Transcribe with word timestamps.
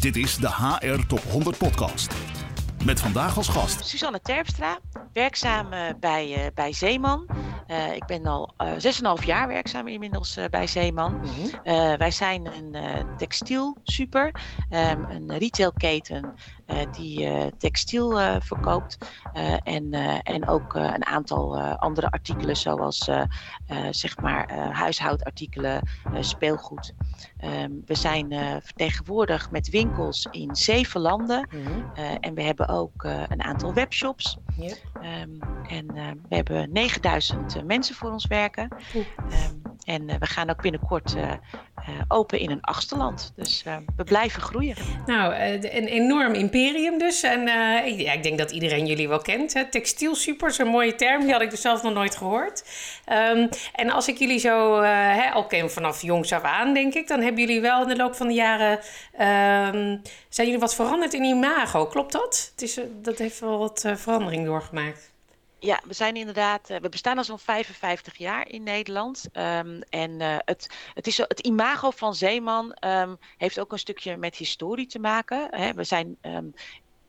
Dit 0.00 0.16
is 0.16 0.36
de 0.36 0.48
HR 0.48 1.06
Top 1.06 1.22
100 1.22 1.58
Podcast. 1.58 2.14
Met 2.84 3.00
vandaag 3.00 3.36
als 3.36 3.48
gast. 3.48 3.86
Susanne 3.86 4.20
Terpstra, 4.20 4.78
werkzaam 5.12 5.72
uh, 5.72 5.80
bij, 6.00 6.28
uh, 6.28 6.46
bij 6.54 6.72
Zeeman. 6.72 7.26
Uh, 7.70 7.94
ik 7.94 8.06
ben 8.06 8.26
al 8.26 8.54
6,5 9.18 9.24
jaar 9.24 9.48
werkzaam 9.48 9.88
inmiddels 9.88 10.38
bij 10.50 10.66
Zeeman. 10.66 11.14
Mm 11.14 11.22
-hmm. 11.22 11.96
wij 11.98 12.10
zijn 12.10 12.46
een 12.46 12.76
textiel 13.16 13.76
super, 13.82 14.26
um, 14.70 15.04
een 15.10 15.38
retailketen 15.38 16.34
die 16.96 17.28
textiel 17.58 18.40
verkoopt. 18.40 18.98
en, 19.64 19.92
en 20.22 20.48
ook 20.48 20.74
een 20.74 21.06
aantal 21.06 21.60
andere 21.60 22.10
artikelen 22.10 22.56
zoals 22.56 23.10
zeg 23.90 24.18
maar 24.18 24.72
huishoudartikelen, 24.72 25.88
speelgoed. 26.20 26.94
Um, 27.44 27.82
we 27.86 27.94
zijn 27.94 28.32
vertegenwoordigd 28.62 29.50
met 29.50 29.68
winkels 29.68 30.28
in 30.30 30.56
zeven 30.56 31.00
landen. 31.00 31.48
Mm 31.50 31.64
-hmm. 31.64 31.92
en 32.20 32.34
we 32.34 32.42
hebben 32.42 32.68
ook 32.68 33.04
uh, 33.04 33.22
een 33.28 33.42
aantal 33.42 33.74
webshops. 33.74 34.36
Um, 35.02 35.38
en 35.68 35.86
uh, 35.96 36.10
we 36.28 36.34
hebben 36.34 36.72
9000 36.72 37.56
uh, 37.56 37.62
mensen 37.62 37.94
voor 37.94 38.10
ons 38.10 38.26
werken. 38.26 38.68
Um, 38.94 39.62
en 39.84 40.06
we 40.06 40.26
gaan 40.26 40.50
ook 40.50 40.62
binnenkort 40.62 41.16
open 42.08 42.38
in 42.38 42.50
een 42.50 42.60
achterland. 42.60 43.32
Dus 43.36 43.64
we 43.96 44.04
blijven 44.04 44.42
groeien. 44.42 44.76
Nou, 45.06 45.34
een 45.34 45.86
enorm 45.86 46.34
imperium 46.34 46.98
dus. 46.98 47.22
En 47.22 47.40
ja, 47.96 48.12
ik 48.12 48.22
denk 48.22 48.38
dat 48.38 48.50
iedereen 48.50 48.86
jullie 48.86 49.08
wel 49.08 49.20
kent. 49.20 49.52
Hè? 49.54 49.68
Textiel 49.70 50.14
super, 50.14 50.48
is 50.48 50.58
een 50.58 50.66
mooie 50.66 50.94
term. 50.94 51.22
Die 51.22 51.32
had 51.32 51.42
ik 51.42 51.50
dus 51.50 51.60
zelf 51.60 51.82
nog 51.82 51.92
nooit 51.92 52.16
gehoord. 52.16 52.64
Um, 53.12 53.48
en 53.74 53.90
als 53.90 54.08
ik 54.08 54.18
jullie 54.18 54.38
zo 54.38 54.82
hè, 54.82 55.30
al 55.30 55.46
ken 55.46 55.70
vanaf 55.70 56.02
jongs 56.02 56.32
af 56.32 56.42
aan, 56.42 56.74
denk 56.74 56.94
ik... 56.94 57.08
dan 57.08 57.20
hebben 57.20 57.40
jullie 57.40 57.60
wel 57.60 57.82
in 57.82 57.88
de 57.88 57.96
loop 57.96 58.14
van 58.14 58.26
de 58.26 58.34
jaren... 58.34 58.78
zijn 60.28 60.46
jullie 60.46 60.58
wat 60.58 60.74
veranderd 60.74 61.14
in 61.14 61.24
imago, 61.24 61.86
klopt 61.86 62.12
dat? 62.12 62.50
Het 62.52 62.62
is, 62.62 62.80
dat 63.02 63.18
heeft 63.18 63.40
wel 63.40 63.58
wat 63.58 63.84
verandering 63.94 64.44
doorgemaakt. 64.44 65.12
Ja, 65.60 65.80
we 65.86 65.94
zijn 65.94 66.16
inderdaad, 66.16 66.70
uh, 66.70 66.76
we 66.76 66.88
bestaan 66.88 67.16
al 67.16 67.24
zo'n 67.24 67.38
55 67.38 68.16
jaar 68.16 68.48
in 68.48 68.62
Nederland. 68.62 69.24
Um, 69.32 69.82
en 69.88 70.10
uh, 70.10 70.36
het, 70.44 70.70
het, 70.94 71.06
is, 71.06 71.16
het 71.16 71.40
imago 71.40 71.90
van 71.90 72.14
Zeeman 72.14 72.76
um, 72.84 73.18
heeft 73.36 73.60
ook 73.60 73.72
een 73.72 73.78
stukje 73.78 74.16
met 74.16 74.36
historie 74.36 74.86
te 74.86 74.98
maken. 74.98 75.48
Hè. 75.50 75.72
We 75.74 75.84
zijn 75.84 76.16
um, 76.22 76.54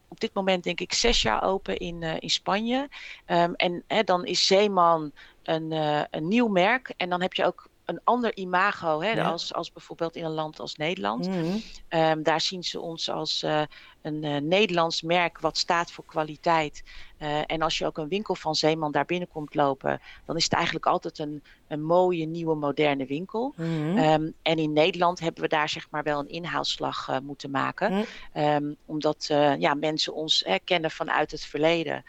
op 0.07 0.19
dit 0.19 0.33
moment 0.33 0.63
denk 0.63 0.79
ik 0.79 0.93
zes 0.93 1.21
jaar 1.21 1.43
open 1.43 1.77
in, 1.77 2.01
uh, 2.01 2.13
in 2.19 2.29
Spanje. 2.29 2.89
en 3.25 3.83
hè, 3.87 4.03
dan 4.03 4.25
is 4.25 4.45
Zeeman 4.45 5.11
een, 5.43 5.71
een 6.11 6.27
nieuw 6.27 6.47
merk. 6.47 6.93
En 6.97 7.09
dan 7.09 7.21
heb 7.21 7.33
je 7.33 7.45
ook 7.45 7.69
een 7.85 8.01
ander 8.03 8.37
imago 8.37 9.01
hè, 9.01 9.11
ja. 9.11 9.29
als, 9.29 9.53
als 9.53 9.71
bijvoorbeeld 9.71 10.15
in 10.15 10.23
een 10.23 10.31
land 10.31 10.59
als 10.59 10.75
Nederland. 10.75 11.27
Mm 11.27 11.33
-hmm. 11.33 11.61
um, 11.89 12.23
daar 12.23 12.41
zien 12.41 12.63
ze 12.63 12.79
ons 12.79 13.09
als 13.09 13.43
uh, 13.43 13.61
een 14.01 14.23
uh, 14.23 14.37
Nederlands 14.37 15.01
merk 15.01 15.39
wat 15.39 15.57
staat 15.57 15.91
voor 15.91 16.05
kwaliteit. 16.05 16.83
Uh, 17.19 17.41
en 17.45 17.61
als 17.61 17.77
je 17.77 17.85
ook 17.85 17.97
een 17.97 18.07
winkel 18.07 18.35
van 18.35 18.55
Zeeman 18.55 18.91
daar 18.91 19.05
binnenkomt 19.05 19.55
lopen, 19.55 20.01
dan 20.25 20.35
is 20.35 20.43
het 20.43 20.53
eigenlijk 20.53 20.85
altijd 20.85 21.19
een, 21.19 21.43
een 21.67 21.83
mooie, 21.83 22.25
nieuwe, 22.25 22.55
moderne 22.55 23.05
winkel. 23.05 23.53
Mm 23.57 23.65
-hmm. 23.65 23.97
um, 23.97 24.33
en 24.41 24.57
in 24.57 24.73
Nederland 24.73 25.19
hebben 25.19 25.41
we 25.41 25.49
daar 25.49 25.69
zeg 25.69 25.87
maar 25.89 26.03
wel 26.03 26.19
een 26.19 26.29
inhaalslag 26.29 27.19
moeten 27.23 27.51
maken. 27.51 27.91
Mm 27.91 28.05
-hmm. 28.33 28.43
um, 28.43 28.75
omdat 28.85 29.25
ja, 29.59 29.73
mensen 29.73 30.13
ons 30.13 30.45
kennen 30.63 30.91
vanuit 30.91 31.31
het 31.31 31.45
verleden. 31.45 32.03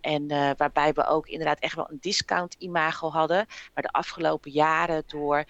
en 0.00 0.28
waarbij 0.56 0.92
we 0.92 1.06
ook 1.06 1.26
inderdaad 1.26 1.58
echt 1.58 1.74
wel 1.74 1.90
een 1.90 1.98
discount 2.00 2.54
imago 2.58 3.10
hadden. 3.10 3.46
Maar 3.74 3.82
de 3.82 3.92
afgelopen 3.92 4.50
jaren 4.50 5.02
door 5.06 5.44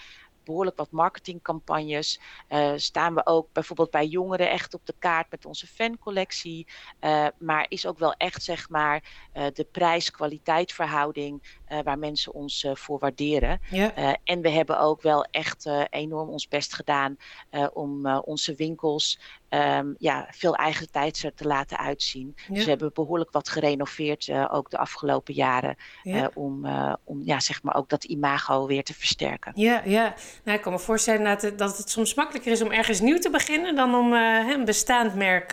behoorlijk 0.47 0.77
wat 0.77 0.91
marketingcampagnes. 0.91 2.20
Uh, 2.48 2.72
staan 2.77 3.14
we 3.14 3.27
ook 3.27 3.48
bijvoorbeeld 3.52 3.91
bij 3.91 4.06
jongeren 4.06 4.50
echt 4.50 4.75
op 4.75 4.86
de 4.86 4.94
kaart 4.98 5.30
met 5.30 5.47
onze 5.47 5.66
fancollectie. 5.66 6.66
Uh, 7.00 7.27
maar 7.38 7.66
is 7.69 7.86
ook 7.86 7.98
wel 7.98 8.12
echt 8.12 8.42
zeg 8.42 8.69
maar 8.69 9.03
uh, 9.34 9.47
de 9.53 9.64
prijs-kwaliteit 9.64 10.72
verhouding 10.72 11.54
waar 11.84 11.98
mensen 11.98 12.32
ons 12.32 12.66
voor 12.72 12.98
waarderen. 12.98 13.60
Ja. 13.70 14.16
en 14.25 14.41
we 14.41 14.48
hebben 14.48 14.78
ook 14.78 15.03
wel 15.03 15.25
echt 15.25 15.69
enorm 15.91 16.28
ons 16.28 16.49
best 16.49 16.75
gedaan 16.75 17.16
om 17.72 18.06
onze 18.09 18.54
winkels 18.54 19.19
um, 19.50 19.94
ja, 19.98 20.26
veel 20.30 20.54
eigen 20.54 20.90
tijdser 20.90 21.34
te 21.34 21.46
laten 21.46 21.78
uitzien. 21.78 22.34
Ja. 22.48 22.54
Dus 22.54 22.64
we 22.64 22.70
hebben 22.70 22.90
behoorlijk 22.94 23.30
wat 23.32 23.48
gerenoveerd 23.48 24.26
uh, 24.26 24.48
ook 24.52 24.70
de 24.70 24.78
afgelopen 24.78 25.34
jaren. 25.34 25.76
Ja. 26.02 26.22
Uh, 26.22 26.26
om, 26.34 26.64
uh, 26.64 26.94
om 27.04 27.20
ja, 27.24 27.40
zeg 27.40 27.62
maar 27.62 27.74
ook 27.74 27.88
dat 27.88 28.04
imago 28.04 28.66
weer 28.66 28.84
te 28.84 28.94
versterken. 28.94 29.52
Ja, 29.54 29.82
ja. 29.84 30.14
Nou, 30.44 30.56
ik 30.56 30.62
kan 30.62 30.72
me 30.72 30.78
voorstellen 30.78 31.24
dat 31.24 31.42
het, 31.42 31.58
dat 31.58 31.76
het 31.76 31.90
soms 31.90 32.14
makkelijker 32.14 32.52
is 32.52 32.62
om 32.62 32.72
ergens 32.72 33.00
nieuw 33.00 33.18
te 33.18 33.30
beginnen 33.30 33.76
dan 33.76 33.94
om 33.94 34.12
een 34.12 34.64
bestaand 34.64 35.14
merk 35.14 35.48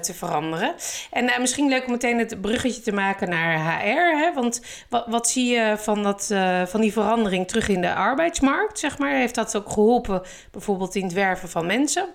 te 0.00 0.14
veranderen. 0.14 0.74
En 1.10 1.40
misschien 1.40 1.68
leuk 1.68 1.84
om 1.84 1.90
meteen 1.90 2.18
het 2.18 2.40
bruggetje 2.40 2.82
te 2.82 2.92
maken 2.92 3.28
naar 3.28 3.80
HR. 3.80 4.16
Hè? 4.16 4.32
Want 4.34 4.62
wat, 4.88 5.06
wat 5.06 5.28
zie 5.28 5.54
je 5.54 5.74
van, 5.78 6.02
dat, 6.02 6.26
van 6.66 6.80
die 6.80 6.92
verandering 6.92 7.48
terug 7.48 7.68
in 7.68 7.80
de 7.80 7.94
arbeidsmarkt? 7.94 8.78
Zeg 8.78 8.98
maar? 8.98 9.14
Heeft 9.14 9.34
dat 9.34 9.56
ook 9.56 9.70
geholpen 9.70 10.22
bijvoorbeeld 10.50 10.94
in 10.94 11.04
het 11.04 11.12
werven 11.12 11.48
van 11.48 11.66
mensen? 11.66 12.08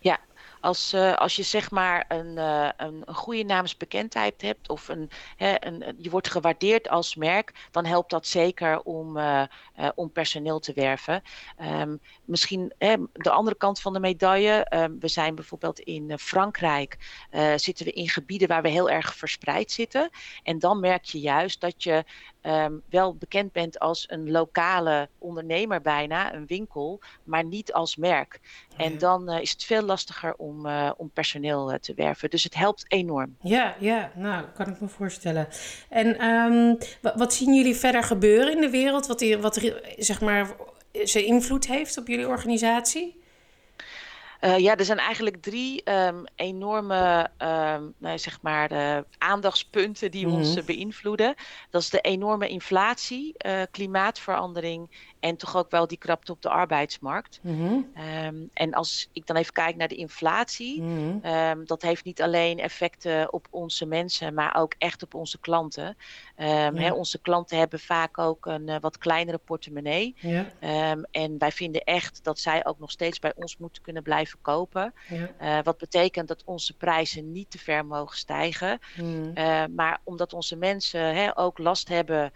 Ja, 0.00 0.20
als, 0.66 0.94
uh, 0.94 1.14
als 1.14 1.36
je 1.36 1.42
zeg 1.42 1.70
maar 1.70 2.04
een, 2.08 2.36
uh, 2.36 2.68
een, 2.76 3.02
een, 3.04 3.14
goede 3.14 3.42
naamsbekendheid 3.42 4.42
hebt 4.42 4.68
of 4.68 4.88
een, 4.88 5.10
hè, 5.36 5.66
een, 5.66 5.96
je 5.98 6.10
wordt 6.10 6.30
gewaardeerd 6.30 6.88
als 6.88 7.14
merk, 7.14 7.68
dan 7.70 7.84
helpt 7.84 8.10
dat 8.10 8.26
zeker 8.26 8.80
om, 8.82 9.16
uh, 9.16 9.42
om 9.94 10.12
personeel 10.12 10.58
te 10.58 10.72
werven. 10.72 11.22
Um, 11.62 12.00
misschien 12.24 12.72
hè, 12.78 12.94
de 13.12 13.30
andere 13.30 13.56
kant 13.56 13.80
van 13.80 13.92
de 13.92 14.00
medaille. 14.00 14.66
Um, 14.74 15.00
we 15.00 15.08
zijn 15.08 15.34
bijvoorbeeld 15.34 15.78
in 15.78 16.18
Frankrijk, 16.18 16.96
zitten 17.56 17.84
we 17.84 17.92
in 17.92 18.08
gebieden 18.08 18.48
waar 18.48 18.62
we 18.62 18.68
heel 18.68 18.90
erg 18.90 19.14
verspreid 19.14 19.70
zitten. 19.70 20.10
En 20.42 20.58
dan 20.58 20.80
merk 20.80 21.04
je 21.04 21.20
juist 21.20 21.60
dat 21.60 21.82
je 21.82 22.04
um, 22.46 22.82
wel 22.90 23.14
bekend 23.14 23.52
bent 23.52 23.78
als 23.78 24.04
een 24.08 24.30
lokale 24.30 25.08
ondernemer 25.18 25.80
bijna, 25.80 26.34
een 26.34 26.46
winkel, 26.46 27.00
maar 27.24 27.44
niet 27.44 27.72
als 27.72 27.96
merk. 27.96 28.40
Ja. 28.76 28.84
En 28.84 28.98
dan 28.98 29.30
uh, 29.30 29.40
is 29.40 29.50
het 29.50 29.64
veel 29.64 29.82
lastiger 29.82 30.34
om, 30.34 30.66
uh, 30.66 30.90
om 30.96 31.10
personeel 31.10 31.72
uh, 31.72 31.78
te 31.78 31.94
werven. 31.94 32.30
Dus 32.30 32.44
het 32.44 32.54
helpt 32.54 32.84
enorm. 32.88 33.36
Ja, 33.40 33.76
ja, 33.78 34.10
nou, 34.14 34.44
kan 34.54 34.68
ik 34.68 34.80
me 34.80 34.88
voorstellen. 34.88 35.48
En 35.88 36.24
um, 36.24 36.78
wat 37.14 37.34
zien 37.34 37.54
jullie 37.54 37.76
verder 37.76 38.02
gebeuren 38.02 38.52
in 38.52 38.60
de 38.60 38.70
wereld? 38.70 39.06
Wat, 39.06 39.36
wat 39.40 39.60
zeg 39.96 40.20
maar 40.20 40.54
zijn 40.92 41.24
invloed 41.24 41.66
heeft 41.66 41.98
op 41.98 42.06
jullie 42.08 42.28
organisatie? 42.28 43.24
Uh, 44.40 44.58
ja, 44.58 44.76
er 44.76 44.84
zijn 44.84 44.98
eigenlijk 44.98 45.42
drie 45.42 45.90
um, 45.90 46.24
enorme 46.34 47.30
um, 47.38 47.94
nou, 47.98 48.18
zeg 48.18 48.42
maar, 48.42 48.72
uh, 48.72 48.98
aandachtspunten 49.18 50.10
die 50.10 50.26
mm 50.26 50.32
-hmm. 50.32 50.40
ons 50.40 50.56
uh, 50.56 50.64
beïnvloeden. 50.64 51.34
Dat 51.70 51.82
is 51.82 51.90
de 51.90 52.00
enorme 52.00 52.48
inflatie, 52.48 53.36
klimaatverandering 53.70 54.90
en 55.20 55.36
toch 55.36 55.56
ook 55.56 55.70
wel 55.70 55.86
die 55.86 55.98
krapte 55.98 56.32
op 56.32 56.42
de 56.42 56.48
arbeidsmarkt. 56.48 57.38
Mm 57.42 57.66
-hmm. 57.66 57.92
um, 58.24 58.50
en 58.52 58.74
als 58.74 59.08
ik 59.12 59.26
dan 59.26 59.36
even 59.36 59.52
kijk 59.52 59.76
naar 59.76 59.88
de 59.88 59.94
inflatie, 59.94 60.82
mm 60.82 61.20
-hmm. 61.22 61.64
dat 61.64 61.82
heeft 61.82 62.04
niet 62.04 62.22
alleen 62.22 62.58
effecten 62.58 63.32
op 63.32 63.46
onze 63.50 63.86
mensen, 63.86 64.34
maar 64.34 64.56
ook 64.56 64.74
echt 64.78 65.02
op 65.02 65.14
onze 65.14 65.38
klanten. 65.38 65.96
Hè, 66.34 66.92
onze 66.92 67.18
klanten 67.18 67.58
hebben 67.58 67.80
vaak 67.80 68.18
ook 68.18 68.46
een 68.46 68.80
wat 68.80 68.98
kleinere 68.98 69.38
portemonnee. 69.38 70.14
Ja. 70.18 70.46
en 71.10 71.38
wij 71.38 71.52
vinden 71.52 71.84
echt 71.84 72.24
dat 72.24 72.38
zij 72.38 72.66
ook 72.66 72.78
nog 72.78 72.90
steeds 72.90 73.18
bij 73.18 73.32
ons 73.36 73.56
moeten 73.56 73.82
kunnen 73.82 74.02
blijven 74.02 74.25
kopen. 74.40 74.94
Ja. 75.08 75.58
Uh, 75.58 75.64
wat 75.64 75.78
betekent 75.78 76.28
dat 76.28 76.42
onze 76.44 76.76
prijzen 76.76 77.32
niet 77.32 77.50
te 77.50 77.58
ver 77.58 77.86
mogen 77.86 78.16
stijgen. 78.16 78.78
Mm. 78.96 79.30
Uh, 79.34 79.64
maar 79.74 80.00
omdat 80.04 80.32
onze 80.32 80.56
mensen 80.56 81.14
hè, 81.14 81.38
ook 81.38 81.58
last 81.58 81.88
hebben 81.88 82.32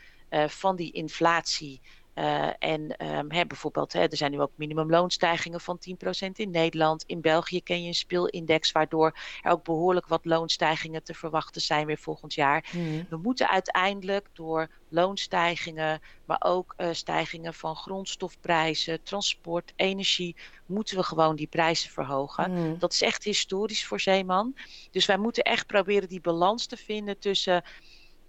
van 0.46 0.76
die 0.76 0.92
inflatie. 0.92 1.80
Uh, 2.20 2.48
en 2.58 3.06
um, 3.16 3.30
hè, 3.32 3.46
bijvoorbeeld, 3.46 3.92
hè, 3.92 4.00
er 4.00 4.16
zijn 4.16 4.30
nu 4.30 4.40
ook 4.40 4.52
minimumloonstijgingen 4.54 5.60
van 5.60 5.78
10% 6.26 6.30
in 6.32 6.50
Nederland. 6.50 7.04
In 7.06 7.20
België 7.20 7.62
ken 7.62 7.82
je 7.82 7.88
een 7.88 7.94
speelindex, 7.94 8.72
waardoor 8.72 9.16
er 9.42 9.52
ook 9.52 9.64
behoorlijk 9.64 10.06
wat 10.06 10.24
loonstijgingen 10.24 11.02
te 11.02 11.14
verwachten 11.14 11.60
zijn 11.60 11.86
weer 11.86 11.98
volgend 11.98 12.34
jaar. 12.34 12.64
Mm. 12.72 13.06
We 13.08 13.16
moeten 13.16 13.48
uiteindelijk 13.48 14.28
door 14.32 14.68
loonstijgingen, 14.88 16.00
maar 16.24 16.40
ook 16.44 16.74
uh, 16.76 16.88
stijgingen 16.92 17.54
van 17.54 17.76
grondstofprijzen, 17.76 19.02
transport, 19.02 19.72
energie, 19.76 20.36
moeten 20.66 20.96
we 20.96 21.02
gewoon 21.02 21.36
die 21.36 21.46
prijzen 21.46 21.90
verhogen. 21.90 22.50
Mm. 22.50 22.78
Dat 22.78 22.92
is 22.92 23.02
echt 23.02 23.24
historisch 23.24 23.86
voor 23.86 24.00
Zeeman. 24.00 24.54
Dus 24.90 25.06
wij 25.06 25.18
moeten 25.18 25.42
echt 25.42 25.66
proberen 25.66 26.08
die 26.08 26.20
balans 26.20 26.66
te 26.66 26.76
vinden 26.76 27.18
tussen 27.18 27.64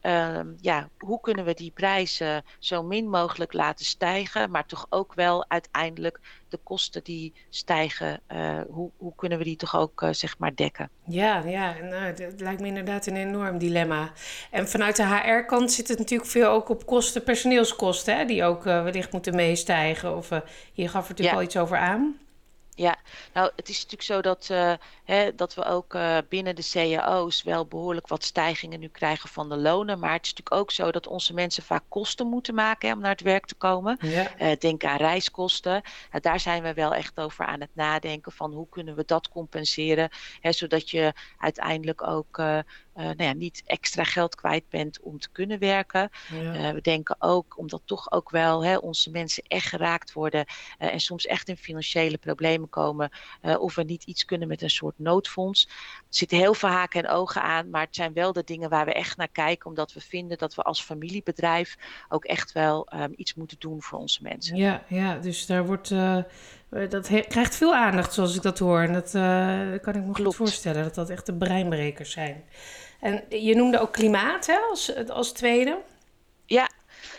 um, 0.01 0.55
ja, 0.61 0.89
hoe 0.97 1.21
kunnen 1.21 1.45
we 1.45 1.53
die 1.53 1.71
prijzen 1.71 2.43
zo 2.59 2.83
min 2.83 3.09
mogelijk 3.09 3.53
laten 3.53 3.85
stijgen, 3.85 4.51
maar 4.51 4.65
toch 4.65 4.85
ook 4.89 5.13
wel 5.13 5.45
uiteindelijk 5.47 6.19
de 6.49 6.57
kosten 6.63 7.03
die 7.03 7.33
stijgen, 7.49 8.21
uh, 8.31 8.59
hoe, 8.69 8.89
hoe 8.97 9.15
kunnen 9.15 9.37
we 9.37 9.43
die 9.43 9.55
toch 9.55 9.75
ook 9.75 10.01
uh, 10.01 10.09
zeg 10.11 10.37
maar 10.37 10.55
dekken? 10.55 10.89
Ja, 11.05 11.43
ja 11.45 11.75
nou, 11.81 12.13
dat 12.13 12.39
lijkt 12.39 12.61
me 12.61 12.67
inderdaad 12.67 13.05
een 13.05 13.15
enorm 13.15 13.57
dilemma. 13.57 14.11
En 14.49 14.67
vanuit 14.67 14.95
de 14.95 15.05
HR-kant 15.05 15.71
zit 15.71 15.87
het 15.87 15.97
natuurlijk 15.97 16.29
veel 16.29 16.49
ook 16.49 16.69
op 16.69 16.85
kosten, 16.85 17.23
personeelskosten, 17.23 18.17
hè, 18.17 18.25
die 18.25 18.43
ook 18.43 18.65
uh, 18.65 18.83
wellicht 18.83 19.11
moeten 19.11 19.35
meestijgen. 19.35 20.17
Of 20.17 20.29
je 20.73 20.87
gaf 20.87 21.03
er 21.03 21.09
natuurlijk 21.09 21.29
ja. 21.29 21.35
al 21.35 21.41
iets 21.41 21.57
over 21.57 21.77
aan. 21.77 22.19
Ja, 22.75 22.97
nou, 23.33 23.51
het 23.55 23.69
is 23.69 23.75
natuurlijk 23.75 24.03
zo 24.03 24.21
dat, 24.21 24.47
uh, 24.51 24.73
hè, 25.03 25.35
dat 25.35 25.53
we 25.53 25.63
ook 25.65 25.93
uh, 25.93 26.17
binnen 26.29 26.55
de 26.55 26.69
cao's 26.71 27.43
wel 27.43 27.65
behoorlijk 27.65 28.07
wat 28.07 28.23
stijgingen 28.23 28.79
nu 28.79 28.87
krijgen 28.87 29.29
van 29.29 29.49
de 29.49 29.57
lonen. 29.57 29.99
Maar 29.99 30.13
het 30.13 30.25
is 30.25 30.33
natuurlijk 30.33 30.61
ook 30.61 30.71
zo 30.71 30.91
dat 30.91 31.07
onze 31.07 31.33
mensen 31.33 31.63
vaak 31.63 31.83
kosten 31.87 32.27
moeten 32.27 32.53
maken 32.53 32.87
hè, 32.89 32.95
om 32.95 33.01
naar 33.01 33.11
het 33.11 33.21
werk 33.21 33.45
te 33.45 33.55
komen. 33.55 33.97
Ja. 34.01 34.31
Uh, 34.39 34.51
denk 34.59 34.83
aan 34.83 34.97
reiskosten. 34.97 35.81
daar 36.21 36.39
zijn 36.39 36.63
we 36.63 36.73
wel 36.73 36.93
echt 36.95 37.19
over 37.19 37.45
aan 37.45 37.59
het 37.59 37.69
nadenken 37.73 38.31
van 38.31 38.53
hoe 38.53 38.69
kunnen 38.69 38.95
we 38.95 39.03
dat 39.05 39.29
compenseren. 39.29 40.09
Hè, 40.39 40.51
zodat 40.51 40.89
je 40.89 41.13
uiteindelijk 41.37 42.07
ook 42.07 42.41
uh, 42.97 43.03
nou 43.03 43.23
ja, 43.23 43.33
niet 43.33 43.63
extra 43.65 44.03
geld 44.03 44.35
kwijt 44.35 44.63
bent 44.69 44.99
om 44.99 45.19
te 45.19 45.29
kunnen 45.31 45.59
werken. 45.59 46.09
Ja. 46.31 46.55
Uh, 46.55 46.73
we 46.73 46.81
denken 46.81 47.15
ook, 47.19 47.57
omdat 47.57 47.81
toch 47.85 48.11
ook 48.11 48.29
wel 48.29 48.65
hè, 48.65 48.77
onze 48.77 49.09
mensen 49.09 49.43
echt 49.47 49.67
geraakt 49.67 50.13
worden 50.13 50.45
uh, 50.79 50.93
en 50.93 50.99
soms 50.99 51.25
echt 51.25 51.49
in 51.49 51.57
financiële 51.57 52.17
problemen 52.17 52.69
komen, 52.69 53.09
of 53.41 53.75
we 53.75 53.83
niet 53.83 54.03
iets 54.03 54.25
kunnen 54.25 54.47
met 54.47 54.61
een 54.61 54.69
soort 54.69 54.99
noodfonds. 54.99 55.65
Er 55.65 56.05
zitten 56.09 56.37
heel 56.37 56.53
veel 56.53 56.69
haken 56.69 57.03
en 57.03 57.09
ogen 57.09 57.41
aan, 57.41 57.69
maar 57.69 57.85
het 57.85 57.95
zijn 57.95 58.13
wel 58.13 58.33
de 58.33 58.43
dingen 58.43 58.69
waar 58.69 58.85
we 58.85 58.93
echt 58.93 59.17
naar 59.17 59.27
kijken, 59.27 59.69
omdat 59.69 59.93
we 59.93 60.01
vinden 60.01 60.37
dat 60.37 60.55
we 60.55 60.61
als 60.61 60.83
familiebedrijf 60.83 61.77
ook 62.09 62.25
echt 62.25 62.51
wel 62.51 62.87
um, 62.93 63.13
iets 63.15 63.33
moeten 63.33 63.59
doen 63.59 63.81
voor 63.81 63.99
onze 63.99 64.23
mensen. 64.23 64.55
Ja, 64.55 64.83
ja 64.87 65.17
dus 65.17 65.45
daar 65.45 65.65
wordt 65.65 65.93
dat 66.89 67.07
krijgt 67.27 67.55
veel 67.55 67.75
aandacht, 67.75 68.13
zoals 68.13 68.35
ik 68.35 68.41
dat 68.41 68.59
hoor. 68.59 68.81
En 68.81 68.93
dat 68.93 69.13
uh, 69.15 69.79
kan 69.81 69.95
ik 69.95 70.03
me 70.03 70.13
goed 70.13 70.35
voorstellen, 70.35 70.83
dat 70.83 70.95
dat 70.95 71.09
echt 71.09 71.25
de 71.25 71.33
breinbrekers 71.33 72.11
zijn. 72.11 72.43
En 72.99 73.23
je 73.29 73.55
noemde 73.55 73.79
ook 73.79 73.93
klimaat 73.93 74.45
hè, 74.45 74.57
als, 74.69 75.09
als 75.09 75.31
tweede. 75.31 75.77
Ja, 76.45 76.69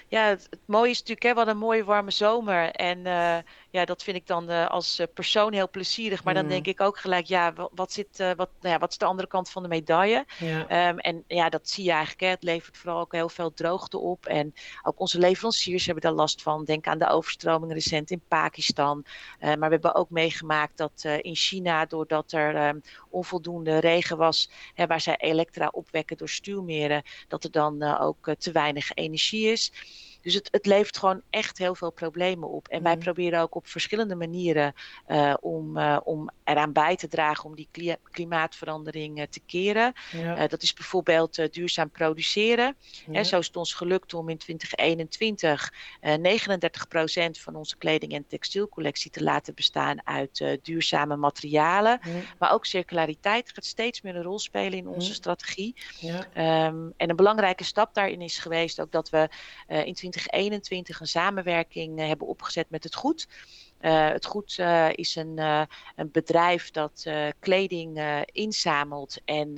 ja 0.09 0.29
het, 0.29 0.47
het, 0.51 0.61
mooie 0.65 0.91
is 0.91 0.99
natuurlijk, 0.99 1.27
hè, 1.27 1.35
wat 1.35 1.47
een 1.47 1.59
mooie 1.59 1.85
warme 1.85 2.11
zomer. 2.11 2.71
En 2.71 2.99
uh, 2.99 3.37
ja, 3.73 3.85
dat 3.85 4.03
vind 4.03 4.17
ik 4.17 4.27
dan 4.27 4.51
uh, 4.51 4.69
als 4.69 5.01
uh, 5.01 5.07
persoon 5.15 5.53
heel 5.53 5.71
plezierig. 5.71 6.25
Maar 6.25 6.35
mm. 6.35 6.41
dan 6.41 6.49
denk 6.49 6.67
ik 6.67 6.81
ook 6.81 6.99
gelijk, 6.99 7.27
ja, 7.27 7.53
wat, 7.75 7.93
zit, 7.93 8.21
uh, 8.21 8.31
wat, 8.37 8.51
nou 8.61 8.75
ja, 8.75 8.79
wat 8.79 8.91
is 8.91 8.99
de 8.99 9.05
andere 9.05 9.29
kant 9.29 9.51
van 9.51 9.63
de 9.63 9.69
medaille? 9.69 10.27
Ja. 10.39 10.89
Um, 10.89 10.99
en 10.99 11.25
ja, 11.27 11.49
dat 11.49 11.69
zie 11.69 11.85
je 11.85 11.91
eigenlijk. 11.91 12.21
Hè. 12.21 12.27
Het 12.29 12.43
levert 12.43 12.77
vooral 12.77 13.01
ook 13.01 13.13
heel 13.13 13.29
veel 13.29 13.55
droogte 13.55 13.99
op. 13.99 14.27
En 14.27 14.55
ook 14.83 15.01
onze 15.01 15.19
leveranciers 15.19 15.85
hebben 15.85 16.03
daar 16.03 16.13
last 16.13 16.43
van. 16.43 16.65
Denk 16.65 16.87
aan 16.87 16.99
de 16.99 17.09
overstromingen 17.09 17.75
recent 17.75 18.11
in 18.11 18.23
Pakistan. 18.29 19.05
maar 19.41 19.59
we 19.59 19.69
hebben 19.69 19.95
ook 19.95 20.11
meegemaakt 20.11 20.77
dat 20.77 21.05
in 21.21 21.35
China, 21.35 21.87
doordat 21.87 22.33
er 22.33 22.69
um, 22.69 22.83
onvoldoende 23.11 23.79
regen 23.79 24.17
was, 24.17 24.51
hè, 24.75 24.87
waar 24.87 25.01
zij 25.01 25.17
elektra 25.17 25.69
opwekken 25.73 26.17
door 26.17 26.29
stuwmeren, 26.29 27.03
dat 27.29 27.45
er 27.45 27.51
dan 27.51 27.83
ook 27.99 28.35
te 28.39 28.53
weinig 28.53 28.95
energie 28.95 29.47
is. 29.47 29.73
Dus 30.23 30.35
het, 30.35 30.49
het 30.51 30.67
levert 30.67 30.99
gewoon 30.99 31.23
echt 31.31 31.59
heel 31.59 31.75
veel 31.75 31.91
problemen 31.91 32.49
op. 32.49 32.69
En 32.69 32.83
wij 32.83 32.95
mm. 32.95 33.01
proberen 33.01 33.41
ook 33.41 33.55
op 33.55 33.67
verschillende 33.67 34.15
manieren 34.15 34.75
uh, 35.09 35.35
om, 35.41 35.77
uh, 35.77 35.99
om 36.05 36.31
eraan 36.45 36.73
bij 36.73 36.97
te 36.97 37.09
dragen 37.09 37.45
om 37.45 37.55
die 37.55 37.99
klimaatverandering 38.11 39.19
uh, 39.19 39.25
te 39.31 39.41
keren. 39.47 39.93
Ja. 40.13 40.47
dat 40.47 40.63
is 40.63 40.73
bijvoorbeeld 40.73 41.53
duurzaam 41.53 41.91
produceren. 41.91 42.77
Ja. 43.07 43.13
En 43.13 43.27
zo 43.27 43.39
is 43.39 43.47
het 43.47 43.57
ons 43.57 43.75
gelukt 43.75 44.15
om 44.15 44.29
in 44.29 44.39
2021 44.39 45.73
39% 46.03 47.41
van 47.41 47.55
onze 47.55 47.77
kleding- 47.77 48.13
en 48.13 48.27
textielcollectie 48.27 49.11
te 49.11 49.23
laten 49.23 49.55
bestaan 49.55 50.07
uit 50.07 50.59
duurzame 50.63 51.17
materialen. 51.17 52.01
Ja. 52.03 52.11
Maar 52.39 52.53
ook 52.53 52.67
circulariteit 52.67 53.51
gaat 53.55 53.65
steeds 53.65 54.01
meer 54.01 54.17
een 54.17 54.23
rol 54.23 54.39
spelen 54.39 54.79
in 54.79 54.89
onze 54.89 55.15
strategie. 55.15 55.75
Um, 56.03 56.93
en 56.97 57.11
een 57.11 57.17
belangrijke 57.17 57.65
stap 57.65 57.95
daarin 57.95 58.21
is 58.21 58.39
geweest 58.39 58.81
ook 58.81 58.93
dat 58.93 59.11
we 59.11 59.29
in 59.67 59.97
2021 60.13 61.01
een 61.01 61.07
samenwerking 61.07 62.01
uh, 62.01 62.07
hebben 62.07 62.27
opgezet 62.27 62.71
met 62.71 62.85
het 62.85 62.95
Goed. 62.95 63.29
Uh, 63.81 64.09
het 64.09 64.27
Goed 64.27 64.57
uh, 64.61 64.89
is 64.93 65.17
een, 65.17 65.39
een, 65.97 66.11
bedrijf 66.13 66.71
dat 66.71 67.07
kleding 67.39 68.25
inzamelt 68.33 69.19
en 69.25 69.55